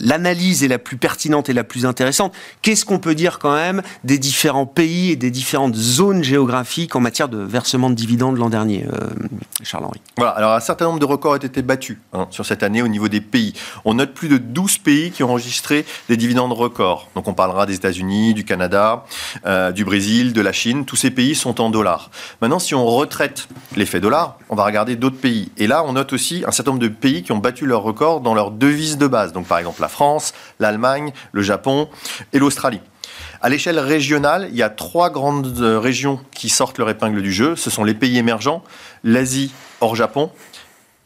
l'analyse 0.00 0.62
est 0.62 0.68
la 0.68 0.78
plus 0.78 0.96
pertinente 0.96 1.48
et 1.48 1.52
la 1.52 1.64
plus 1.64 1.84
intéressante. 1.84 2.32
Qu'est-ce 2.62 2.84
qu'on 2.84 3.00
peut 3.00 3.16
dire 3.16 3.40
quand 3.40 3.56
même 3.56 3.82
des 4.04 4.18
différents 4.18 4.66
pays 4.66 5.10
et 5.10 5.16
des 5.16 5.32
différentes 5.32 5.74
zones 5.74 6.22
géographiques 6.22 6.94
en 6.94 7.00
matière 7.00 7.28
de 7.28 7.38
versement 7.38 7.90
de 7.90 7.96
dividendes 7.96 8.38
l'an 8.38 8.50
dernier, 8.50 8.86
euh, 8.86 9.08
Charles-Henri? 9.64 10.00
Voilà, 10.16 10.30
alors 10.30 10.52
un 10.52 10.60
certain 10.60 10.84
nombre 10.84 11.00
de 11.00 11.06
records 11.06 11.32
ont 11.32 11.36
été 11.38 11.62
battus 11.62 11.98
hein, 12.12 12.28
sur 12.30 12.46
cette 12.46 12.62
année 12.62 12.80
au 12.80 12.86
niveau 12.86 13.08
des 13.08 13.20
pays. 13.20 13.52
On 13.84 13.94
note 13.94 14.14
plus 14.14 14.28
de 14.28 14.38
12 14.38 14.78
pays 14.78 15.10
qui 15.10 15.24
ont 15.24 15.30
enregistré 15.30 15.84
des 16.08 16.16
dividendes 16.16 16.52
records. 16.52 17.08
Donc 17.16 17.26
on 17.26 17.34
parlera 17.34 17.66
des 17.66 17.74
États-Unis, 17.74 18.32
du 18.32 18.44
Canada, 18.44 19.04
euh, 19.44 19.72
du 19.72 19.84
Brésil, 19.84 20.32
de 20.32 20.40
la 20.40 20.52
Chine. 20.52 20.84
Tous 20.84 20.94
ces 20.94 21.10
pays 21.10 21.34
sont 21.34 21.60
en 21.60 21.68
dollars. 21.68 22.12
Maintenant, 22.40 22.60
si 22.60 22.76
on 22.76 22.86
retraite 22.86 23.48
l'effet 23.74 23.98
dollar, 23.98 24.38
on 24.50 24.54
va 24.54 24.64
regarder 24.64 24.83
d'autres 24.84 25.18
pays. 25.18 25.50
Et 25.56 25.66
là, 25.66 25.84
on 25.84 25.94
note 25.94 26.12
aussi 26.12 26.44
un 26.46 26.50
certain 26.50 26.72
nombre 26.72 26.82
de 26.82 26.88
pays 26.88 27.22
qui 27.22 27.32
ont 27.32 27.38
battu 27.38 27.66
leur 27.66 27.82
record 27.82 28.20
dans 28.20 28.34
leurs 28.34 28.50
devises 28.50 28.98
de 28.98 29.06
base. 29.06 29.32
Donc, 29.32 29.46
par 29.46 29.58
exemple, 29.58 29.80
la 29.80 29.88
France, 29.88 30.34
l'Allemagne, 30.60 31.12
le 31.32 31.42
Japon 31.42 31.88
et 32.32 32.38
l'Australie. 32.38 32.80
À 33.40 33.48
l'échelle 33.48 33.78
régionale, 33.78 34.48
il 34.50 34.56
y 34.56 34.62
a 34.62 34.70
trois 34.70 35.10
grandes 35.10 35.58
régions 35.58 36.20
qui 36.32 36.48
sortent 36.48 36.78
leur 36.78 36.88
épingle 36.88 37.22
du 37.22 37.32
jeu. 37.32 37.56
Ce 37.56 37.70
sont 37.70 37.84
les 37.84 37.94
pays 37.94 38.16
émergents, 38.18 38.62
l'Asie 39.02 39.52
hors 39.80 39.96
Japon 39.96 40.30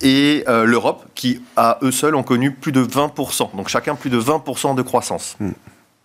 et 0.01 0.45
euh, 0.49 0.65
l'Europe, 0.65 1.05
qui 1.15 1.43
à 1.57 1.79
eux 1.83 1.91
seuls 1.91 2.15
ont 2.15 2.23
connu 2.23 2.53
plus 2.53 2.73
de 2.73 2.85
20%, 2.85 3.57
donc 3.57 3.69
chacun 3.69 3.95
plus 3.95 4.11
de 4.11 4.21
20% 4.21 4.75
de 4.75 4.83
croissance. 4.83 5.37
Hmm. 5.41 5.53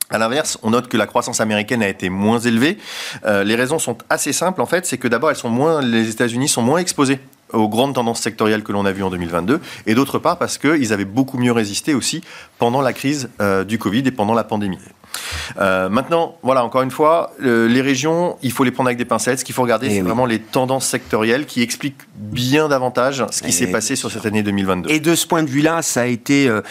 À 0.10 0.18
l'inverse, 0.18 0.58
on 0.64 0.72
note 0.72 0.88
que 0.88 0.98
la 0.98 1.08
croissance 1.08 1.42
américaine 1.42 1.82
a 1.82 1.88
été 1.88 2.10
moins 2.10 2.40
élevée. 2.40 2.78
Euh, 3.26 3.44
les 3.44 3.56
raisons 3.56 3.80
sont 3.80 3.98
assez 4.10 4.34
simples 4.34 4.62
en 4.62 4.66
fait, 4.66 4.86
c'est 4.86 4.98
que 4.98 5.08
d'abord 5.08 5.30
elles 5.30 5.36
sont 5.36 5.50
moins, 5.50 5.82
les 5.82 6.10
États-Unis 6.10 6.50
sont 6.50 6.62
moins 6.62 6.80
exposés 6.80 7.20
aux 7.54 7.70
grandes 7.70 7.96
tendances 7.96 8.22
sectorielles 8.22 8.64
que 8.64 8.72
l'on 8.72 8.86
a 8.86 8.92
vues 8.92 9.04
en 9.04 9.10
2022, 9.10 9.62
et 9.86 9.96
d'autre 9.96 10.20
part 10.20 10.38
parce 10.38 10.58
qu'ils 10.58 10.94
avaient 10.94 11.06
beaucoup 11.06 11.38
mieux 11.38 11.52
résisté 11.52 11.94
aussi 11.94 12.22
pendant 12.58 12.82
la 12.82 12.94
crise 12.94 13.30
euh, 13.42 13.64
du 13.64 13.78
Covid 13.78 14.04
et 14.06 14.12
pendant 14.12 14.34
la 14.34 14.44
pandémie. 14.44 14.80
Euh, 15.60 15.90
maintenant, 15.90 16.38
voilà, 16.44 16.64
encore 16.64 16.82
une 16.82 16.92
fois, 16.92 17.32
les 17.40 17.82
régions, 17.82 18.38
il 18.42 18.52
faut 18.52 18.64
les 18.64 18.72
prendre 18.72 18.88
avec 18.88 18.98
des 18.98 19.06
pincettes. 19.06 19.40
Ce 19.40 19.46
qu'il 19.46 19.56
faut 19.56 19.62
regarder, 19.62 19.88
eh 19.90 19.96
c'est 19.96 20.02
vraiment 20.02 20.26
les 20.26 20.40
tendances 20.40 20.88
sectorielles 20.88 21.46
qui 21.46 21.62
expliquent 21.62 22.02
bien 22.16 22.68
davantage 22.68 23.26
ce 23.32 23.42
qui 23.42 23.52
s'est 23.52 23.68
passé 23.68 23.96
sur 23.96 24.12
cette 24.12 24.26
année 24.26 24.44
2022. 24.44 24.90
Et 24.90 25.00
de 25.00 25.16
ce 25.16 25.28
point 25.28 25.44
de 25.44 25.50
vue-là, 25.50 25.82
ça 25.82 26.02
a 26.02 26.06
été 26.06 26.48
euh, 26.48 26.62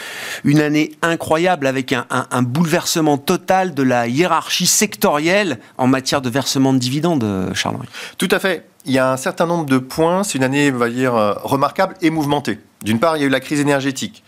une 0.45 0.61
année 0.61 0.93
incroyable 1.03 1.67
avec 1.67 1.93
un, 1.93 2.43
bouleversement 2.43 3.19
total 3.19 3.75
de 3.75 3.83
la 3.83 4.09
hiérarchie 4.09 4.67
sectorielle 4.67 5.59
en 5.79 5.87
matière 5.87 6.21
de 6.21 6.29
versement 6.29 6.73
de 6.73 6.79
dividendes, 6.79 7.51
Charles. 7.55 7.77
Tout 8.19 8.29
à 8.31 8.39
fait 8.39 8.67
il 8.85 8.93
y 8.93 8.99
a 8.99 9.13
un 9.13 9.17
certain 9.17 9.47
nombre 9.47 9.67
de 9.67 9.79
points. 9.79 10.25
C'est 10.25 10.39
une 10.39 10.45
année, 10.45 10.73
on 10.73 10.79
va 10.79 10.89
dire, 10.89 11.15
euh, 11.15 11.35
remarquable 11.43 11.95
et 12.03 12.11
mouvementée. 12.11 12.59
D'une 12.83 12.99
part, 12.99 13.17
il 13.17 13.21
y 13.21 13.23
a 13.23 13.27
eu 13.27 13.31
la 13.31 13.41
crise 13.41 13.61
énergétique. 13.61 14.25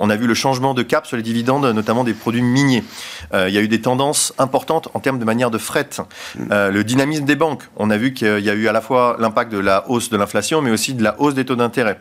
On 0.00 0.10
a 0.10 0.16
vu 0.16 0.26
le 0.26 0.34
changement 0.34 0.74
de 0.74 0.82
cap 0.82 1.06
sur 1.06 1.16
les 1.16 1.22
dividendes, 1.22 1.66
notamment 1.66 2.04
des 2.04 2.14
produits 2.14 2.42
miniers. 2.42 2.84
Euh, 3.34 3.48
il 3.48 3.54
y 3.54 3.58
a 3.58 3.60
eu 3.60 3.68
des 3.68 3.80
tendances 3.80 4.32
importantes 4.38 4.88
en 4.94 5.00
termes 5.00 5.18
de 5.18 5.24
manière 5.24 5.50
de 5.50 5.58
fret. 5.58 5.88
Euh, 6.50 6.70
le 6.70 6.84
dynamisme 6.84 7.24
des 7.24 7.36
banques. 7.36 7.62
On 7.76 7.90
a 7.90 7.96
vu 7.96 8.12
qu'il 8.12 8.40
y 8.40 8.50
a 8.50 8.54
eu 8.54 8.68
à 8.68 8.72
la 8.72 8.80
fois 8.80 9.16
l'impact 9.18 9.52
de 9.52 9.58
la 9.58 9.88
hausse 9.88 10.10
de 10.10 10.16
l'inflation, 10.16 10.62
mais 10.62 10.70
aussi 10.70 10.94
de 10.94 11.02
la 11.02 11.20
hausse 11.20 11.34
des 11.34 11.44
taux 11.44 11.56
d'intérêt. 11.56 12.00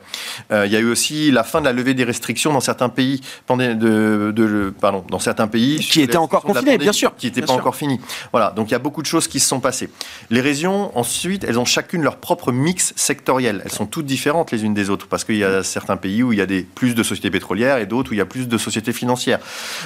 Euh, 0.51 0.65
il 0.65 0.71
y 0.71 0.75
a 0.75 0.79
eu 0.79 0.89
aussi 0.89 1.31
la 1.31 1.43
fin 1.43 1.59
de 1.59 1.65
la 1.65 1.73
levée 1.73 1.93
des 1.93 2.03
restrictions 2.03 2.53
dans 2.53 2.59
certains 2.59 2.89
pays, 2.89 3.21
de, 3.49 4.31
de, 4.31 4.73
pardon, 4.79 5.03
dans 5.09 5.19
certains 5.19 5.47
pays 5.47 5.79
qui 5.79 6.01
étaient 6.01 6.17
encore 6.17 6.43
confinés, 6.43 6.77
bien 6.77 6.93
sûr, 6.93 7.15
qui 7.15 7.27
n'étaient 7.27 7.41
pas 7.41 7.53
encore 7.53 7.75
finis. 7.75 7.99
Voilà. 8.31 8.51
Donc 8.51 8.69
il 8.69 8.71
y 8.71 8.75
a 8.75 8.79
beaucoup 8.79 9.01
de 9.01 9.07
choses 9.07 9.27
qui 9.27 9.39
se 9.39 9.47
sont 9.47 9.59
passées. 9.59 9.89
Les 10.29 10.41
régions, 10.41 10.97
ensuite, 10.97 11.43
elles 11.43 11.59
ont 11.59 11.65
chacune 11.65 12.03
leur 12.03 12.17
propre 12.17 12.51
mix 12.51 12.93
sectoriel. 12.95 13.61
Elles 13.65 13.71
sont 13.71 13.85
toutes 13.85 14.05
différentes 14.05 14.51
les 14.51 14.63
unes 14.63 14.73
des 14.73 14.89
autres 14.89 15.07
parce 15.07 15.23
qu'il 15.23 15.37
y 15.37 15.43
a 15.43 15.63
certains 15.63 15.97
pays 15.97 16.23
où 16.23 16.33
il 16.33 16.39
y 16.39 16.41
a 16.41 16.45
des, 16.45 16.61
plus 16.61 16.93
de 16.93 17.03
sociétés 17.03 17.31
pétrolières 17.31 17.77
et 17.77 17.86
d'autres 17.87 18.11
où 18.11 18.13
il 18.13 18.17
y 18.17 18.21
a 18.21 18.25
plus 18.25 18.47
de 18.47 18.57
sociétés 18.57 18.93
financières. 18.93 19.39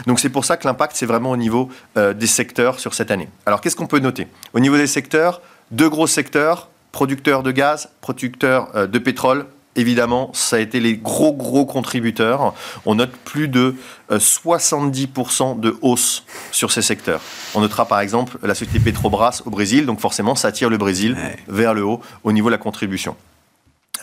Donc 0.07 0.19
c'est 0.19 0.29
pour 0.29 0.45
ça 0.45 0.57
que 0.57 0.67
l'impact, 0.67 0.95
c'est 0.95 1.05
vraiment 1.05 1.31
au 1.31 1.37
niveau 1.37 1.69
euh, 1.97 2.13
des 2.13 2.27
secteurs 2.27 2.79
sur 2.79 2.93
cette 2.93 3.11
année. 3.11 3.29
Alors 3.45 3.61
qu'est-ce 3.61 3.75
qu'on 3.75 3.87
peut 3.87 3.99
noter? 3.99 4.27
Au 4.53 4.59
niveau 4.59 4.77
des 4.77 4.87
secteurs, 4.87 5.41
deux 5.71 5.89
gros 5.89 6.07
secteurs, 6.07 6.69
producteurs 6.91 7.43
de 7.43 7.51
gaz, 7.51 7.89
producteurs 8.01 8.69
euh, 8.75 8.87
de 8.87 8.99
pétrole, 8.99 9.45
évidemment, 9.75 10.31
ça 10.33 10.57
a 10.57 10.59
été 10.59 10.79
les 10.79 10.97
gros, 10.97 11.33
gros 11.33 11.65
contributeurs. 11.65 12.53
On 12.85 12.95
note 12.95 13.11
plus 13.11 13.47
de 13.47 13.75
70% 14.09 15.57
euh, 15.57 15.61
de 15.61 15.77
hausse 15.81 16.25
sur 16.51 16.71
ces 16.71 16.81
secteurs. 16.81 17.21
On 17.55 17.61
notera 17.61 17.85
par 17.85 17.99
exemple 17.99 18.37
la 18.43 18.55
société 18.55 18.79
Petrobras 18.79 19.41
au 19.45 19.49
Brésil, 19.49 19.85
donc 19.85 19.99
forcément, 19.99 20.35
ça 20.35 20.51
tire 20.51 20.69
le 20.69 20.77
Brésil 20.77 21.17
vers 21.47 21.73
le 21.73 21.83
haut 21.83 22.01
au 22.23 22.31
niveau 22.31 22.49
de 22.49 22.51
la 22.51 22.57
contribution. 22.57 23.15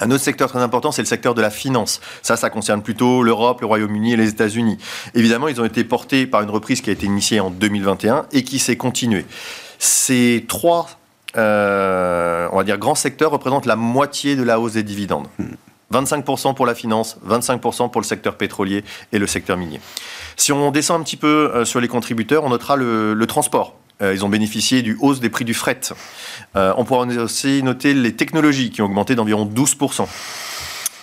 Un 0.01 0.11
autre 0.11 0.23
secteur 0.23 0.49
très 0.49 0.61
important, 0.61 0.93
c'est 0.93 1.03
le 1.03 1.07
secteur 1.07 1.35
de 1.35 1.43
la 1.43 1.51
finance. 1.51 2.01
Ça, 2.23 2.37
ça 2.37 2.51
concerne 2.51 2.83
plutôt 2.83 3.23
l'Europe, 3.23 3.61
le 3.61 3.67
Royaume-Uni 3.67 4.13
et 4.13 4.17
les 4.17 4.29
États-Unis. 4.29 4.79
Évidemment, 5.15 5.49
ils 5.49 5.61
ont 5.61 5.65
été 5.65 5.85
portés 5.85 6.27
par 6.27 6.43
une 6.43 6.51
reprise 6.51 6.81
qui 6.81 6.91
a 6.91 6.93
été 6.93 7.07
initiée 7.07 7.41
en 7.41 7.51
2021 7.51 8.27
et 8.33 8.45
qui 8.45 8.59
s'est 8.59 8.77
continuée. 8.77 9.27
Ces 9.79 10.45
trois, 10.49 10.89
euh, 11.37 12.49
on 12.53 12.57
va 12.57 12.65
dire, 12.65 12.79
grands 12.79 12.95
secteurs 12.95 13.31
représentent 13.31 13.67
la 13.67 13.77
moitié 13.77 14.37
de 14.37 14.43
la 14.43 14.61
hausse 14.61 14.73
des 14.73 14.83
dividendes. 14.83 15.27
25% 15.93 16.55
pour 16.55 16.67
la 16.67 16.75
finance, 16.75 17.17
25% 17.27 17.91
pour 17.91 18.01
le 18.01 18.07
secteur 18.07 18.37
pétrolier 18.37 18.85
et 19.13 19.19
le 19.19 19.27
secteur 19.27 19.57
minier. 19.57 19.81
Si 20.37 20.53
on 20.53 20.71
descend 20.71 21.01
un 21.01 21.05
petit 21.05 21.17
peu 21.17 21.51
euh, 21.55 21.65
sur 21.65 21.81
les 21.81 21.89
contributeurs, 21.89 22.45
on 22.45 22.51
notera 22.51 22.77
le 22.77 23.25
transport. 23.27 23.75
Euh, 24.01 24.15
ils 24.15 24.25
ont 24.25 24.29
bénéficié 24.29 24.83
du 24.83 24.97
hausse 25.01 25.21
des 25.21 25.29
prix 25.29 25.45
du 25.45 25.55
fret. 25.55 25.81
Euh, 26.57 26.73
on 26.77 26.85
pourra 26.85 27.07
aussi 27.07 27.63
noter 27.63 27.95
les 27.95 28.15
technologies 28.15 28.71
qui 28.71 28.83
ont 28.83 28.87
augmenté 28.87 29.15
d'environ 29.15 29.45
12%. 29.45 30.07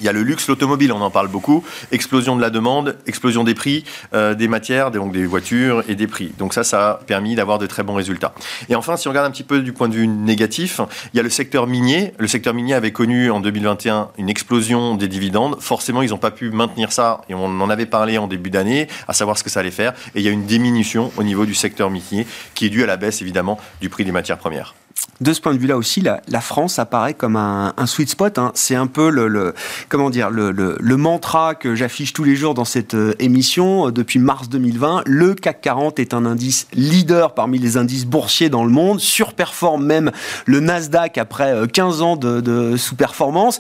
Il 0.02 0.06
y 0.06 0.10
a 0.10 0.12
le 0.12 0.24
luxe, 0.24 0.48
l'automobile, 0.48 0.92
on 0.92 1.02
en 1.02 1.10
parle 1.10 1.30
beaucoup. 1.30 1.64
Explosion 1.92 2.36
de 2.36 2.42
la 2.42 2.50
demande, 2.50 2.98
explosion 3.08 3.44
des 3.44 3.54
prix, 3.54 3.86
euh, 4.14 4.34
des 4.34 4.48
matières, 4.48 4.92
donc 4.92 5.14
des 5.14 5.26
voitures 5.26 5.84
et 5.88 5.96
des 5.96 6.08
prix. 6.08 6.34
Donc 6.38 6.54
ça, 6.54 6.64
ça 6.64 6.90
a 6.90 6.94
permis 6.96 7.36
d'avoir 7.36 7.60
de 7.60 7.66
très 7.66 7.84
bons 7.84 7.96
résultats. 7.96 8.34
Et 8.70 8.76
enfin, 8.76 8.98
si 8.98 9.08
on 9.08 9.12
regarde 9.12 9.28
un 9.28 9.32
petit 9.32 9.44
peu 9.44 9.62
du 9.62 9.72
point 9.72 9.88
de 9.88 9.94
vue 9.94 10.08
négatif, 10.08 10.82
il 11.14 11.18
y 11.18 11.20
a 11.20 11.24
le 11.24 11.30
secteur 11.30 11.68
minier. 11.68 12.14
Le 12.18 12.28
secteur 12.28 12.54
minier 12.54 12.74
avait 12.74 12.92
connu 12.92 13.32
en 13.32 13.40
2021 13.40 14.10
une 14.18 14.30
explosion 14.30 14.96
des 14.96 15.08
dividendes. 15.08 15.58
Forcément, 15.62 16.02
ils 16.02 16.10
n'ont 16.10 16.18
pas 16.18 16.32
pu 16.32 16.52
maintenir 16.52 16.92
ça, 16.92 17.22
et 17.30 17.34
on 17.34 17.46
en 17.46 17.70
avait 17.70 17.86
parlé 17.86 18.18
en 18.18 18.28
début 18.28 18.50
d'année, 18.50 18.88
à 19.08 19.14
savoir 19.14 19.38
ce 19.38 19.44
que 19.44 19.50
ça 19.50 19.62
allait 19.62 19.72
faire. 19.72 19.94
Et 20.14 20.20
il 20.20 20.26
y 20.26 20.28
a 20.28 20.32
une 20.32 20.46
diminution 20.46 21.12
au 21.18 21.24
niveau 21.24 21.46
du 21.46 21.56
secteur 21.56 21.90
minier, 21.90 22.28
qui 22.54 22.66
est 22.66 22.70
due 22.70 22.84
à 22.84 22.88
la 22.88 22.98
baisse, 22.98 23.22
évidemment, 23.22 23.60
du 23.82 23.90
prix 23.90 24.04
des 24.04 24.12
matières 24.12 24.38
premières 24.38 24.76
de 25.22 25.32
ce 25.32 25.40
point 25.40 25.54
de 25.54 25.60
vue-là 25.60 25.78
aussi, 25.78 26.02
la, 26.02 26.42
France 26.42 26.78
apparaît 26.78 27.14
comme 27.14 27.38
un, 27.38 27.74
sweet 27.86 28.10
spot. 28.10 28.38
Hein. 28.38 28.52
C'est 28.54 28.76
un 28.76 28.88
peu 28.88 29.10
le, 29.10 29.54
comment 29.88 30.10
dire 30.10 30.30
le, 30.30 30.98
mantra 30.98 31.56
que 31.56 31.76
j'affiche 31.76 32.14
tous 32.14 32.24
les 32.24 32.36
jours 32.36 32.54
dans 32.54 32.66
cette 32.66 32.96
euh, 32.96 33.14
émission 33.20 33.88
euh, 33.88 33.92
depuis 33.92 34.20
mars 34.20 34.50
2020. 34.50 35.04
Le 35.06 35.34
CAC 35.34 35.62
40 35.62 36.00
est 36.00 36.14
un 36.14 36.26
indice 36.26 36.68
leader 36.74 37.34
parmi 37.34 37.60
les 37.60 37.78
indices 37.78 38.06
boursiers 38.06 38.50
dans 38.50 38.64
le 38.64 38.72
monde, 38.72 39.00
surperforme 39.00 39.86
même 39.86 40.12
le 40.46 40.60
Nasdaq 40.60 41.18
après 41.18 41.68
15 41.72 42.02
euh, 42.02 42.04
ans 42.04 42.16
de, 42.16 42.76
sous-performance. 42.78 43.60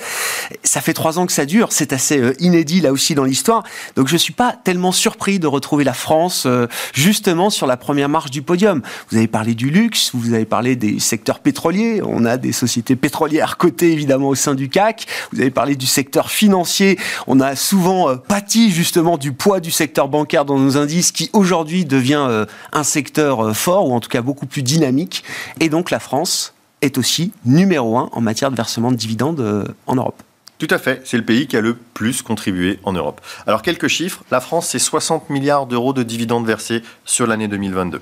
Ça 0.63 0.81
fait 0.81 0.93
trois 0.93 1.19
ans 1.19 1.25
que 1.25 1.33
ça 1.33 1.45
dure. 1.45 1.69
C'est 1.71 1.93
assez 1.93 2.33
inédit 2.39 2.81
là 2.81 2.91
aussi 2.91 3.15
dans 3.15 3.23
l'histoire. 3.23 3.63
Donc 3.95 4.07
je 4.07 4.17
suis 4.17 4.33
pas 4.33 4.55
tellement 4.63 4.91
surpris 4.91 5.39
de 5.39 5.47
retrouver 5.47 5.83
la 5.83 5.93
France 5.93 6.47
justement 6.93 7.49
sur 7.49 7.67
la 7.67 7.77
première 7.77 8.09
marche 8.09 8.31
du 8.31 8.41
podium. 8.41 8.81
Vous 9.09 9.17
avez 9.17 9.27
parlé 9.27 9.55
du 9.55 9.69
luxe, 9.69 10.11
vous 10.13 10.33
avez 10.33 10.45
parlé 10.45 10.75
des 10.75 10.99
secteurs 10.99 11.24
pétrolier. 11.33 12.01
On 12.03 12.25
a 12.25 12.37
des 12.37 12.51
sociétés 12.51 12.95
pétrolières 12.95 13.57
cotées 13.57 13.91
évidemment 13.91 14.29
au 14.29 14.35
sein 14.35 14.55
du 14.55 14.69
CAC. 14.69 15.07
Vous 15.31 15.41
avez 15.41 15.51
parlé 15.51 15.75
du 15.75 15.85
secteur 15.85 16.29
financier. 16.29 16.97
On 17.27 17.39
a 17.39 17.55
souvent 17.55 18.09
euh, 18.09 18.15
pâti 18.15 18.71
justement 18.71 19.17
du 19.17 19.31
poids 19.31 19.59
du 19.59 19.71
secteur 19.71 20.07
bancaire 20.07 20.45
dans 20.45 20.59
nos 20.59 20.77
indices 20.77 21.11
qui 21.11 21.29
aujourd'hui 21.33 21.85
devient 21.85 22.25
euh, 22.29 22.45
un 22.71 22.83
secteur 22.83 23.47
euh, 23.47 23.53
fort 23.53 23.89
ou 23.89 23.93
en 23.93 23.99
tout 23.99 24.09
cas 24.09 24.21
beaucoup 24.21 24.45
plus 24.45 24.63
dynamique. 24.63 25.23
Et 25.59 25.69
donc 25.69 25.91
la 25.91 25.99
France 25.99 26.53
est 26.81 26.97
aussi 26.97 27.31
numéro 27.45 27.97
un 27.97 28.09
en 28.11 28.21
matière 28.21 28.51
de 28.51 28.55
versement 28.55 28.91
de 28.91 28.97
dividendes 28.97 29.73
en 29.87 29.95
Europe. 29.95 30.21
Tout 30.57 30.67
à 30.69 30.77
fait, 30.77 31.01
c'est 31.03 31.17
le 31.17 31.25
pays 31.25 31.47
qui 31.47 31.57
a 31.57 31.61
le 31.61 31.73
plus 31.73 32.21
contribué 32.21 32.79
en 32.83 32.93
Europe. 32.93 33.19
Alors 33.45 33.61
quelques 33.61 33.87
chiffres, 33.87 34.23
la 34.31 34.39
France, 34.39 34.69
c'est 34.69 34.79
60 34.79 35.29
milliards 35.29 35.65
d'euros 35.65 35.91
de 35.91 36.03
dividendes 36.03 36.45
versés 36.45 36.81
sur 37.03 37.27
l'année 37.27 37.47
2022. 37.47 38.01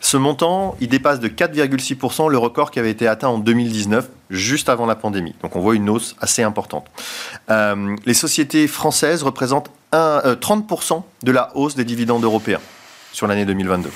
Ce 0.00 0.16
montant, 0.16 0.76
il 0.80 0.88
dépasse 0.88 1.20
de 1.20 1.28
4,6% 1.28 2.30
le 2.30 2.38
record 2.38 2.70
qui 2.70 2.78
avait 2.78 2.90
été 2.90 3.06
atteint 3.06 3.28
en 3.28 3.38
2019, 3.38 4.08
juste 4.30 4.68
avant 4.68 4.86
la 4.86 4.96
pandémie. 4.96 5.34
Donc 5.42 5.56
on 5.56 5.60
voit 5.60 5.74
une 5.74 5.90
hausse 5.90 6.16
assez 6.20 6.42
importante. 6.42 6.86
Euh, 7.50 7.94
les 8.06 8.14
sociétés 8.14 8.66
françaises 8.66 9.22
représentent 9.22 9.70
30% 9.92 10.92
euh, 10.94 11.00
de 11.22 11.32
la 11.32 11.54
hausse 11.54 11.74
des 11.74 11.84
dividendes 11.84 12.24
européens 12.24 12.60
sur 13.12 13.26
l'année 13.26 13.44
2022. 13.44 13.90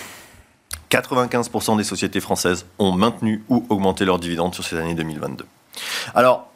95% 0.91 1.77
des 1.77 1.85
sociétés 1.85 2.21
françaises 2.21 2.67
ont 2.79 2.93
maintenu 2.93 3.43
ou 3.49 3.65
augmenté 3.69 4.05
leurs 4.05 4.19
dividendes 4.19 4.55
sur 4.55 4.63
cette 4.63 4.79
année 4.79 4.95
2022. 4.95 5.47
Alors, 6.15 6.51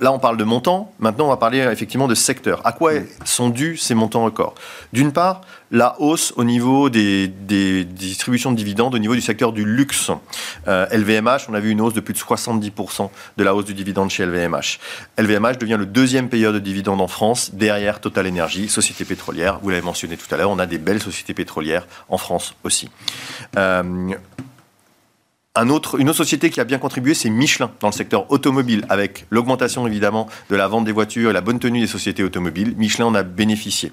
Là, 0.00 0.12
on 0.12 0.18
parle 0.18 0.36
de 0.36 0.44
montants. 0.44 0.92
Maintenant, 0.98 1.26
on 1.26 1.28
va 1.28 1.36
parler 1.36 1.58
effectivement 1.58 2.08
de 2.08 2.14
secteur. 2.14 2.60
À 2.64 2.72
quoi 2.72 2.92
sont 3.24 3.48
dus 3.48 3.76
ces 3.76 3.94
montants 3.94 4.24
records? 4.24 4.54
D'une 4.92 5.12
part, 5.12 5.42
la 5.72 5.98
hausse 6.00 6.32
au 6.36 6.44
niveau 6.44 6.90
des, 6.90 7.28
distributions 7.28 8.52
de 8.52 8.56
dividendes 8.56 8.94
au 8.94 8.98
niveau 8.98 9.14
du 9.14 9.20
secteur 9.20 9.52
du 9.52 9.64
luxe. 9.64 10.10
LVMH, 10.66 11.28
euh, 11.28 11.38
on 11.48 11.54
a 11.54 11.60
vu 11.60 11.70
une 11.70 11.80
hausse 11.80 11.94
de 11.94 12.00
plus 12.00 12.14
de 12.14 12.18
70% 12.18 13.10
de 13.36 13.44
la 13.44 13.54
hausse 13.54 13.64
du 13.64 13.74
dividende 13.74 14.10
chez 14.10 14.26
LVMH. 14.26 14.78
LVMH 15.18 15.58
devient 15.58 15.76
le 15.78 15.86
deuxième 15.86 16.28
payeur 16.28 16.52
de 16.52 16.58
dividendes 16.58 17.00
en 17.00 17.08
France, 17.08 17.54
derrière 17.54 18.00
Total 18.00 18.28
Energy, 18.28 18.68
société 18.68 19.04
pétrolière. 19.04 19.58
Vous 19.62 19.70
l'avez 19.70 19.82
mentionné 19.82 20.16
tout 20.16 20.32
à 20.32 20.36
l'heure, 20.36 20.50
on 20.50 20.58
a 20.58 20.66
des 20.66 20.78
belles 20.78 21.02
sociétés 21.02 21.34
pétrolières 21.34 21.86
en 22.08 22.18
France 22.18 22.54
aussi. 22.64 22.90
Euh, 23.56 24.12
une 25.60 25.70
autre 25.70 26.12
société 26.14 26.48
qui 26.48 26.60
a 26.60 26.64
bien 26.64 26.78
contribué, 26.78 27.12
c'est 27.12 27.28
Michelin 27.28 27.70
dans 27.80 27.88
le 27.88 27.92
secteur 27.92 28.30
automobile, 28.30 28.86
avec 28.88 29.26
l'augmentation 29.30 29.86
évidemment 29.86 30.26
de 30.48 30.56
la 30.56 30.66
vente 30.66 30.86
des 30.86 30.92
voitures 30.92 31.28
et 31.28 31.32
la 31.34 31.42
bonne 31.42 31.58
tenue 31.58 31.80
des 31.80 31.86
sociétés 31.86 32.22
automobiles. 32.22 32.74
Michelin 32.78 33.06
en 33.06 33.14
a 33.14 33.22
bénéficié. 33.22 33.92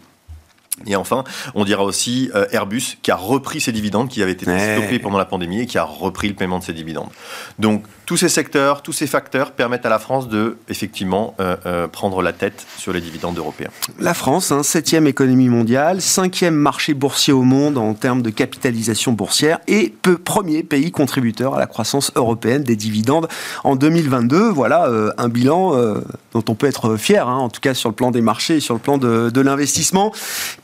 Et 0.86 0.96
enfin, 0.96 1.24
on 1.56 1.66
dira 1.66 1.84
aussi 1.84 2.30
euh, 2.36 2.46
Airbus 2.52 2.98
qui 3.02 3.12
a 3.12 3.16
repris 3.16 3.62
ses 3.62 3.72
dividendes 3.72 4.10
qui 4.10 4.24
avaient 4.24 4.32
été 4.32 4.46
stoppés 4.46 5.00
pendant 5.00 5.18
la 5.18 5.26
pandémie 5.26 5.62
et 5.62 5.66
qui 5.66 5.78
a 5.78 5.84
repris 5.84 6.28
le 6.28 6.36
paiement 6.36 6.60
de 6.60 6.64
ses 6.64 6.74
dividendes. 6.74 7.10
Donc 7.58 7.84
tous 8.06 8.18
ces 8.18 8.30
secteurs, 8.30 8.82
tous 8.82 8.94
ces 8.94 9.06
facteurs 9.06 9.52
permettent 9.52 9.86
à 9.86 9.90
la 9.90 10.00
France 10.00 10.28
de 10.30 10.58
effectivement 10.68 11.36
euh, 11.40 11.56
euh, 11.66 11.88
prendre 11.88 12.22
la 12.22 12.34
tête 12.34 12.66
sur 12.78 12.92
les 12.92 13.02
dividendes 13.02 13.38
européens. 13.38 13.70
La 14.00 14.14
France, 14.14 14.52
hein, 14.52 14.64
septième 14.64 15.06
économie 15.06 15.50
mondiale, 15.50 16.02
cinquième 16.02 16.56
marché 16.56 16.94
boursier 16.94 17.34
au 17.34 17.44
monde 17.44 17.78
en 17.78 17.94
termes 17.94 18.22
de 18.22 18.30
capitalisation 18.30 19.12
boursière 19.12 19.60
et 19.68 19.94
peu, 20.02 20.18
premier 20.18 20.64
pays 20.64 20.92
contributeur 20.92 21.56
à 21.56 21.60
la 21.60 21.68
croissance 21.68 22.12
européenne 22.16 22.64
des 22.64 22.76
dividendes 22.76 23.28
en 23.64 23.76
2022. 23.76 24.50
Voilà 24.50 24.90
un 25.18 25.30
bilan 25.30 25.74
dont 26.34 26.44
on 26.48 26.56
peut 26.56 26.68
être 26.68 26.98
fier, 26.98 27.28
hein, 27.28 27.38
en 27.38 27.50
tout 27.50 27.62
cas 27.62 27.74
sur 27.74 27.90
le 27.90 27.96
plan 27.96 28.12
des 28.12 28.22
marchés 28.22 28.58
et 28.58 28.60
sur 28.60 28.74
le 28.74 28.80
plan 28.80 28.98
de, 28.98 29.30
de 29.30 29.42
l'investissement. 29.42 30.12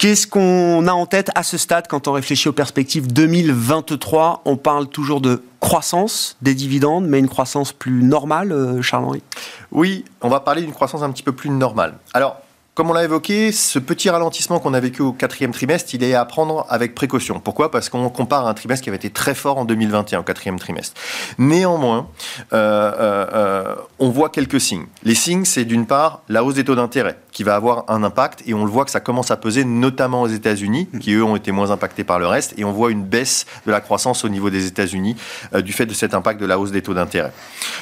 Qu'est-ce 0.06 0.28
qu'on 0.28 0.86
a 0.86 0.92
en 0.92 1.08
tête 1.08 1.32
à 1.34 1.42
ce 1.42 1.58
stade 1.58 1.88
quand 1.88 2.08
on 2.08 2.12
réfléchit 2.12 2.48
aux 2.48 2.54
perspectives 2.54 3.12
2023 3.12 4.44
On 4.46 4.56
parle 4.56 4.88
toujours 4.88 5.20
de 5.20 5.42
croissance 5.60 6.38
des 6.44 6.54
dividendes, 6.54 7.08
mais 7.08 7.18
une 7.18 7.28
croissance 7.28 7.74
plus 7.74 8.04
normale, 8.04 8.52
euh, 8.52 8.84
Charles-Henri? 8.84 9.24
Oui, 9.72 10.06
on 10.22 10.30
va 10.30 10.42
parler 10.42 10.62
d'une 10.62 10.74
croissance 10.74 11.02
un 11.02 11.10
petit 11.10 11.24
peu 11.24 11.32
plus 11.32 11.50
normale. 11.50 11.96
Alors, 12.14 12.40
comme 12.76 12.90
on 12.90 12.94
l'a 12.94 13.06
évoqué, 13.06 13.54
ce 13.54 13.80
petit 13.80 14.10
ralentissement 14.10 14.60
qu'on 14.60 14.74
a 14.74 14.82
vécu 14.82 15.02
au 15.02 15.14
quatrième 15.14 15.52
trimestre, 15.52 15.96
il 15.96 16.04
est 16.04 16.14
à 16.14 16.26
prendre 16.26 16.66
avec 16.68 16.94
précaution. 16.94 17.40
Pourquoi? 17.40 17.72
Parce 17.72 17.88
qu'on 17.88 18.10
compare 18.10 18.48
à 18.48 18.50
un 18.50 18.54
trimestre 18.54 18.84
qui 18.84 18.90
avait 18.90 18.98
été 18.98 19.10
très 19.10 19.34
fort 19.34 19.58
en 19.58 19.64
2021, 19.64 20.20
au 20.20 20.24
quatrième 20.24 20.60
trimestre. 20.60 20.94
Néanmoins, 21.38 22.10
euh, 22.52 22.92
euh, 23.00 23.28
euh, 23.34 23.76
on 24.00 24.10
voit 24.10 24.28
quelques 24.28 24.60
signes. 24.60 24.88
Les 25.04 25.16
signes, 25.16 25.46
c'est 25.46 25.64
d'une 25.64 25.86
part 25.86 26.20
la 26.28 26.44
hausse 26.44 26.56
des 26.56 26.66
taux 26.66 26.76
d'intérêt, 26.76 27.18
qui 27.32 27.44
va 27.44 27.56
avoir 27.56 27.86
un 27.88 28.04
impact, 28.04 28.44
et 28.46 28.54
on 28.54 28.66
le 28.66 28.72
voit 28.72 28.84
que 28.84 28.92
ça 28.92 29.00
commence 29.00 29.32
à 29.32 29.38
peser, 29.38 29.64
notamment 29.64 30.24
aux 30.24 30.28
États-Unis, 30.28 30.90
qui 31.00 31.14
eux 31.14 31.24
ont 31.24 31.38
été 31.38 31.54
moins 31.54 31.72
impactés 31.72 32.04
par 32.04 32.20
le 32.20 32.28
reste, 32.28 32.56
et 32.58 32.66
on 32.66 32.74
voit 32.74 32.92
une 32.92 33.06
baisse 33.06 33.46
de 33.66 33.72
la 33.72 33.80
croissance 33.80 34.26
au 34.26 34.30
niveau 34.30 34.50
des 34.50 34.68
États-Unis 34.68 35.16
du 35.64 35.72
fait 35.72 35.86
de 35.86 35.94
cet 35.94 36.14
impact 36.14 36.42
de 36.42 36.46
la 36.46 36.60
hausse 36.60 36.72
des 36.72 36.82
taux 36.82 36.94
d'intérêt. 36.94 37.32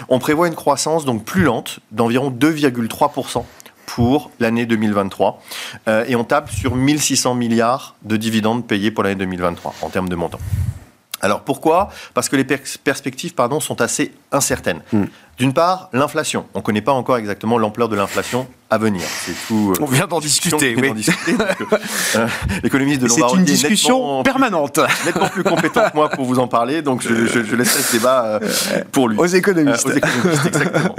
On 0.08 0.20
prévoit 0.20 0.48
une 0.48 0.56
croissance 0.56 1.04
donc 1.04 1.26
plus 1.26 1.42
lente, 1.42 1.80
d'environ 1.92 2.30
2,3% 2.30 3.44
pour 3.94 4.32
l'année 4.40 4.66
2023. 4.66 5.42
Euh, 5.88 6.06
et 6.08 6.16
on 6.16 6.24
tape 6.24 6.50
sur 6.50 6.76
1600 6.76 7.36
milliards 7.36 7.96
de 8.02 8.18
dividendes 8.18 8.66
payés 8.66 8.90
pour 8.90 9.04
l'année 9.04 9.16
2023 9.16 9.76
en 9.82 9.90
termes 9.90 10.10
de 10.10 10.16
montant. 10.16 10.40
Alors 11.22 11.42
pourquoi? 11.42 11.90
Parce 12.14 12.28
que 12.28 12.36
les 12.36 12.44
perspectives 12.44 13.34
sont 13.60 13.82
assez 13.82 14.12
incertaines. 14.32 14.82
Hmm. 14.92 15.06
D'une 15.40 15.54
part, 15.54 15.90
l'inflation. 15.94 16.46
On 16.54 16.60
ne 16.60 16.64
connaît 16.64 16.82
pas 16.82 16.92
encore 16.92 17.18
exactement 17.18 17.58
l'ampleur 17.58 17.90
de 17.90 17.96
l'inflation 17.96 18.48
à 18.70 18.78
venir. 18.78 19.02
C'est 19.04 19.34
tout. 19.48 19.74
Euh, 19.76 19.82
on 19.82 19.86
vient 19.86 20.06
d'en 20.06 20.20
discuter. 20.20 20.76
Oui. 20.76 20.94
Euh, 22.16 22.28
l'économiste 22.62 23.02
de 23.02 23.08
C'est 23.08 23.22
une 23.34 23.44
discussion 23.44 24.22
permanente. 24.22 24.80
nettement 25.06 25.30
plus 25.30 25.44
compétent 25.44 25.90
que 25.90 25.96
moi 25.96 26.10
pour 26.10 26.26
vous 26.26 26.38
en 26.38 26.48
parler, 26.48 26.84
donc 26.84 27.02
je, 27.02 27.26
je, 27.26 27.56
laisserai 27.56 27.82
ce 27.82 27.92
débat 27.94 28.40
pour 28.92 29.10
lui. 29.10 29.18
Aux 29.18 29.26
économistes. 29.26 29.88
aux 29.88 29.92
économistes, 29.92 30.46
exactement. 30.46 30.96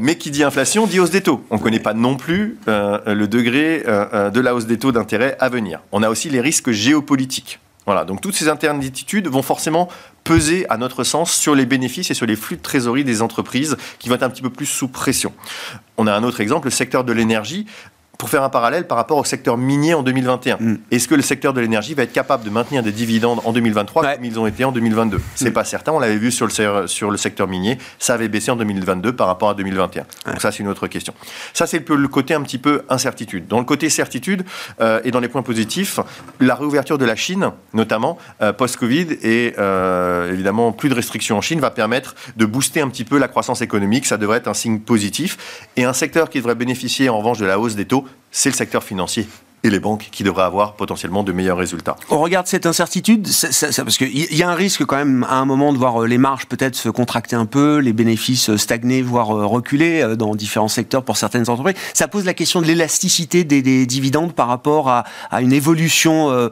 mais 0.00 0.16
qui 0.16 0.30
dit 0.30 0.44
inflation 0.44 0.86
dit 0.86 0.98
hausse 0.98 1.10
des 1.10 1.20
taux. 1.20 1.44
On 1.50 1.56
ne 1.56 1.60
connaît 1.60 1.80
pas 1.80 1.92
non 1.92 2.16
plus 2.16 2.56
le 2.66 3.26
degré 3.26 3.82
de 3.86 4.40
la 4.40 4.54
hausse 4.54 4.66
des 4.66 4.78
taux 4.78 4.92
d'intérêt 4.92 5.36
à 5.38 5.50
venir. 5.50 5.80
On 5.92 6.02
a 6.02 6.08
aussi 6.08 6.30
les 6.30 6.40
risques 6.40 6.70
géopolitiques. 6.70 7.58
Voilà, 7.86 8.04
donc 8.04 8.20
toutes 8.20 8.34
ces 8.34 8.48
interdititudes 8.48 9.28
vont 9.28 9.42
forcément 9.42 9.88
peser, 10.24 10.68
à 10.68 10.76
notre 10.76 11.04
sens, 11.04 11.32
sur 11.32 11.54
les 11.54 11.66
bénéfices 11.66 12.10
et 12.10 12.14
sur 12.14 12.26
les 12.26 12.34
flux 12.34 12.56
de 12.56 12.62
trésorerie 12.62 13.04
des 13.04 13.22
entreprises 13.22 13.76
qui 14.00 14.08
vont 14.08 14.16
être 14.16 14.24
un 14.24 14.30
petit 14.30 14.42
peu 14.42 14.50
plus 14.50 14.66
sous 14.66 14.88
pression. 14.88 15.32
On 15.96 16.08
a 16.08 16.12
un 16.12 16.24
autre 16.24 16.40
exemple, 16.40 16.66
le 16.66 16.72
secteur 16.72 17.04
de 17.04 17.12
l'énergie 17.12 17.66
pour 18.18 18.30
faire 18.30 18.42
un 18.42 18.48
parallèle 18.48 18.86
par 18.86 18.96
rapport 18.96 19.18
au 19.18 19.24
secteur 19.24 19.56
minier 19.56 19.94
en 19.94 20.02
2021. 20.02 20.56
Mm. 20.58 20.78
Est-ce 20.90 21.08
que 21.08 21.14
le 21.14 21.22
secteur 21.22 21.52
de 21.52 21.60
l'énergie 21.60 21.94
va 21.94 22.02
être 22.02 22.12
capable 22.12 22.44
de 22.44 22.50
maintenir 22.50 22.82
des 22.82 22.92
dividendes 22.92 23.40
en 23.44 23.52
2023 23.52 24.14
comme 24.14 24.24
ils 24.24 24.38
ont 24.38 24.46
été 24.46 24.64
en 24.64 24.72
2022 24.72 25.20
C'est 25.34 25.50
mm. 25.50 25.52
pas 25.52 25.64
certain. 25.64 25.92
On 25.92 25.98
l'avait 25.98 26.16
vu 26.16 26.30
sur 26.30 26.46
le, 26.46 26.86
sur 26.86 27.10
le 27.10 27.16
secteur 27.16 27.48
minier. 27.48 27.78
Ça 27.98 28.14
avait 28.14 28.28
baissé 28.28 28.50
en 28.50 28.56
2022 28.56 29.14
par 29.14 29.26
rapport 29.26 29.50
à 29.50 29.54
2021. 29.54 30.04
Donc 30.26 30.40
ça, 30.40 30.52
c'est 30.52 30.60
une 30.60 30.68
autre 30.68 30.86
question. 30.86 31.14
Ça, 31.52 31.66
c'est 31.66 31.88
le, 31.88 32.08
côté 32.08 32.34
un 32.34 32.42
petit 32.42 32.58
peu 32.58 32.82
incertitude. 32.88 33.46
Dans 33.48 33.58
le 33.58 33.64
côté 33.64 33.90
certitude 33.90 34.44
euh, 34.80 35.00
et 35.04 35.10
dans 35.10 35.20
les 35.20 35.28
points 35.28 35.42
positifs, 35.42 36.00
la 36.40 36.54
réouverture 36.54 36.98
de 36.98 37.04
la 37.04 37.16
Chine, 37.16 37.50
notamment 37.74 38.18
euh, 38.40 38.52
post-Covid 38.52 39.18
et 39.22 39.54
euh, 39.58 40.32
évidemment 40.32 40.72
plus 40.72 40.88
de 40.88 40.94
restrictions 40.94 41.36
en 41.36 41.40
Chine, 41.40 41.60
va 41.60 41.70
permettre 41.70 42.14
de 42.36 42.46
booster 42.46 42.80
un 42.80 42.88
petit 42.88 43.04
peu 43.04 43.18
la 43.18 43.28
croissance 43.28 43.60
économique. 43.60 44.06
Ça 44.06 44.16
devrait 44.16 44.38
être 44.38 44.48
un 44.48 44.54
signe 44.54 44.80
positif. 44.80 45.66
Et 45.76 45.84
un 45.84 45.92
secteur 45.92 46.30
qui 46.30 46.38
devrait 46.38 46.54
bénéficier 46.54 47.08
en 47.08 47.18
revanche 47.18 47.38
de 47.38 47.46
la 47.46 47.58
hausse 47.58 47.74
des 47.74 47.84
taux, 47.84 48.05
c'est 48.30 48.50
le 48.50 48.54
secteur 48.54 48.82
financier 48.82 49.26
et 49.66 49.70
les 49.70 49.80
banques 49.80 50.08
qui 50.12 50.22
devraient 50.22 50.44
avoir 50.44 50.74
potentiellement 50.74 51.22
de 51.22 51.32
meilleurs 51.32 51.58
résultats. 51.58 51.96
On 52.10 52.20
regarde 52.20 52.46
cette 52.46 52.66
incertitude, 52.66 53.26
parce 53.26 53.98
qu'il 53.98 54.34
y 54.34 54.42
a 54.42 54.48
un 54.48 54.54
risque 54.54 54.84
quand 54.84 54.96
même 54.96 55.26
à 55.28 55.36
un 55.36 55.44
moment 55.44 55.72
de 55.72 55.78
voir 55.78 56.02
euh, 56.02 56.06
les 56.06 56.18
marges 56.18 56.46
peut-être 56.46 56.76
se 56.76 56.88
contracter 56.88 57.36
un 57.36 57.46
peu, 57.46 57.78
les 57.78 57.92
bénéfices 57.92 58.50
euh, 58.50 58.56
stagner, 58.56 59.02
voire 59.02 59.36
euh, 59.36 59.44
reculer 59.44 60.14
dans 60.16 60.34
différents 60.34 60.68
secteurs 60.68 61.02
pour 61.02 61.16
certaines 61.16 61.50
entreprises. 61.50 61.76
Ça 61.94 62.06
pose 62.08 62.24
la 62.24 62.34
question 62.34 62.60
de 62.60 62.66
l'élasticité 62.66 63.44
des, 63.44 63.86
dividendes 63.86 64.32
par 64.32 64.48
rapport 64.48 64.88
à, 64.88 65.04
une 65.40 65.52
évolution 65.52 66.50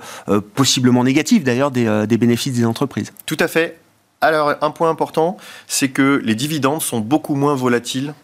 possiblement 0.55 1.05
négative 1.05 1.45
d'ailleurs 1.45 1.71
des, 1.71 2.07
des 2.07 2.19
bénéfices 2.19 2.55
des 2.55 2.65
entreprises. 2.65 3.13
Tout 3.27 3.37
à 3.41 3.49
fait. 3.49 3.79
Alors, 4.21 4.55
un 4.61 4.71
point 4.71 4.91
important, 4.91 5.37
c'est 5.67 5.89
que 5.89 6.21
les 6.25 6.35
dividendes 6.35 6.83
sont 6.83 7.01
beaucoup 7.01 7.35
moins 7.35 7.55
volatiles 7.55 8.15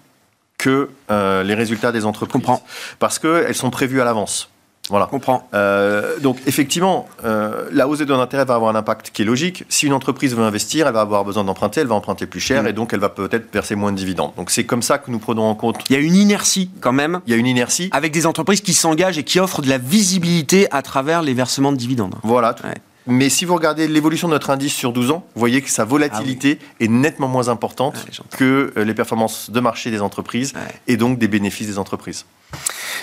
que 0.61 0.91
euh, 1.11 1.43
les 1.43 1.55
résultats 1.55 1.91
des 1.91 2.05
entreprises. 2.05 2.33
Comprends. 2.33 2.63
Parce 2.99 3.19
qu'elles 3.19 3.55
sont 3.55 3.71
prévues 3.71 4.01
à 4.03 4.05
l'avance. 4.05 4.51
Voilà. 4.91 5.07
Comprends. 5.07 5.49
Euh, 5.55 6.19
donc 6.19 6.37
effectivement, 6.47 7.09
euh, 7.25 7.69
la 7.73 7.89
hausse 7.89 8.01
des 8.01 8.07
taux 8.07 8.17
d'intérêt 8.17 8.45
va 8.45 8.57
avoir 8.57 8.75
un 8.75 8.79
impact 8.79 9.11
qui 9.11 9.23
est 9.23 9.25
logique. 9.25 9.65
Si 9.69 9.87
une 9.87 9.93
entreprise 9.93 10.35
veut 10.35 10.43
investir, 10.43 10.87
elle 10.87 10.93
va 10.93 11.01
avoir 11.01 11.25
besoin 11.25 11.45
d'emprunter, 11.45 11.81
elle 11.81 11.87
va 11.87 11.95
emprunter 11.95 12.27
plus 12.27 12.41
cher 12.41 12.65
mm. 12.65 12.67
et 12.67 12.73
donc 12.73 12.93
elle 12.93 13.01
va 13.01 13.09
peut-être 13.09 13.53
verser 13.53 13.75
moins 13.75 13.93
de 13.93 13.97
dividendes. 13.97 14.33
Donc 14.37 14.51
c'est 14.51 14.65
comme 14.65 14.83
ça 14.83 14.99
que 14.99 15.11
nous 15.11 15.21
prenons 15.21 15.45
en 15.45 15.55
compte. 15.55 15.77
Il 15.89 15.95
y 15.95 15.97
a 15.97 16.01
une 16.01 16.17
inertie 16.17 16.71
quand 16.81 16.93
même. 16.93 17.21
Il 17.27 17.31
y 17.31 17.35
a 17.35 17.39
une 17.39 17.47
inertie. 17.47 17.89
Avec 17.93 18.13
des 18.13 18.27
entreprises 18.27 18.61
qui 18.61 18.75
s'engagent 18.75 19.17
et 19.17 19.25
qui 19.25 19.39
offrent 19.41 19.63
de 19.63 19.69
la 19.69 19.79
visibilité 19.79 20.67
à 20.73 20.83
travers 20.83 21.23
les 21.23 21.35
versements 21.35 21.73
de 21.73 21.79
dividendes. 21.79 22.17
Voilà. 22.25 22.53
Tout, 22.53 22.65
mais 23.11 23.29
si 23.29 23.45
vous 23.45 23.55
regardez 23.55 23.89
l'évolution 23.89 24.29
de 24.29 24.33
notre 24.33 24.51
indice 24.51 24.75
sur 24.75 24.93
12 24.93 25.11
ans, 25.11 25.27
vous 25.35 25.41
voyez 25.41 25.61
que 25.63 25.71
sa 25.71 25.85
volatilité 25.85 26.59
ah 26.61 26.65
est 26.81 26.89
nettement 26.89 27.29
moins 27.29 27.49
importante 27.49 28.07
que 28.37 28.73
euh, 28.77 28.85
les 28.85 28.95
performances 28.95 29.51
de 29.51 29.61
marché 29.61 29.91
des 29.91 30.01
entreprises 30.01 30.55
et 30.87 30.97
donc 30.97 31.19
des 31.19 31.29
bénéfices 31.29 31.67
des 31.67 31.79
entreprises. 31.79 32.25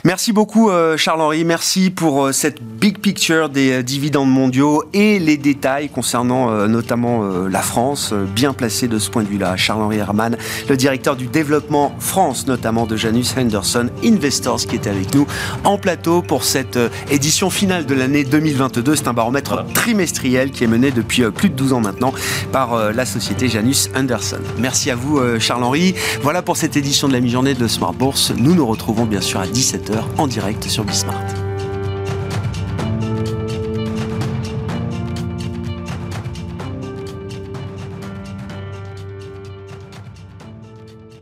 Merci 0.03 0.31
beaucoup 0.31 0.69
euh, 0.69 0.95
Charles-Henri, 0.95 1.43
merci 1.43 1.89
pour 1.89 2.25
euh, 2.25 2.31
cette 2.31 2.61
big 2.61 2.99
picture 2.99 3.49
des 3.49 3.71
euh, 3.71 3.83
dividendes 3.83 4.29
mondiaux 4.29 4.83
et 4.93 5.17
les 5.17 5.37
détails 5.37 5.89
concernant 5.89 6.67
notamment 6.67 7.23
la 7.49 7.61
France, 7.61 8.13
bien 8.13 8.53
placé 8.53 8.87
de 8.87 8.99
ce 8.99 9.09
point 9.09 9.23
de 9.23 9.27
vue-là. 9.27 9.55
Charles-Henri 9.57 9.97
Herman, 9.97 10.37
le 10.69 10.77
directeur 10.77 11.15
du 11.15 11.27
développement 11.27 11.95
France, 11.99 12.47
notamment 12.47 12.85
de 12.85 12.95
Janus 12.95 13.35
Henderson 13.37 13.89
Investors, 14.03 14.61
qui 14.61 14.75
était 14.75 14.89
avec 14.89 15.13
nous 15.13 15.25
en 15.63 15.77
plateau 15.77 16.21
pour 16.21 16.43
cette 16.43 16.79
édition 17.09 17.49
finale 17.49 17.85
de 17.85 17.93
l'année 17.93 18.23
2022. 18.23 18.95
C'est 18.95 19.07
un 19.07 19.13
baromètre 19.13 19.65
trimestriel 19.73 20.51
qui 20.51 20.63
est 20.63 20.67
mené 20.67 20.91
depuis 20.91 21.23
plus 21.31 21.49
de 21.49 21.55
12 21.55 21.73
ans 21.73 21.81
maintenant 21.81 22.13
par 22.51 22.91
la 22.93 23.05
société 23.05 23.47
Janus 23.47 23.89
Henderson. 23.95 24.39
Merci 24.59 24.91
à 24.91 24.95
vous 24.95 25.19
Charles-Henri. 25.39 25.95
Voilà 26.21 26.41
pour 26.41 26.57
cette 26.57 26.77
édition 26.77 27.07
de 27.07 27.13
la 27.13 27.19
mi-journée 27.19 27.53
de 27.53 27.67
Smart 27.67 27.93
Bourse. 27.93 28.31
Nous 28.35 28.55
nous 28.55 28.65
retrouvons 28.65 29.05
bien 29.05 29.21
sûr 29.21 29.36
à 29.39 29.45
17h 29.45 30.03
en 30.17 30.27
direct 30.27 30.63
sur 30.63 30.83
Bismart. 30.83 31.46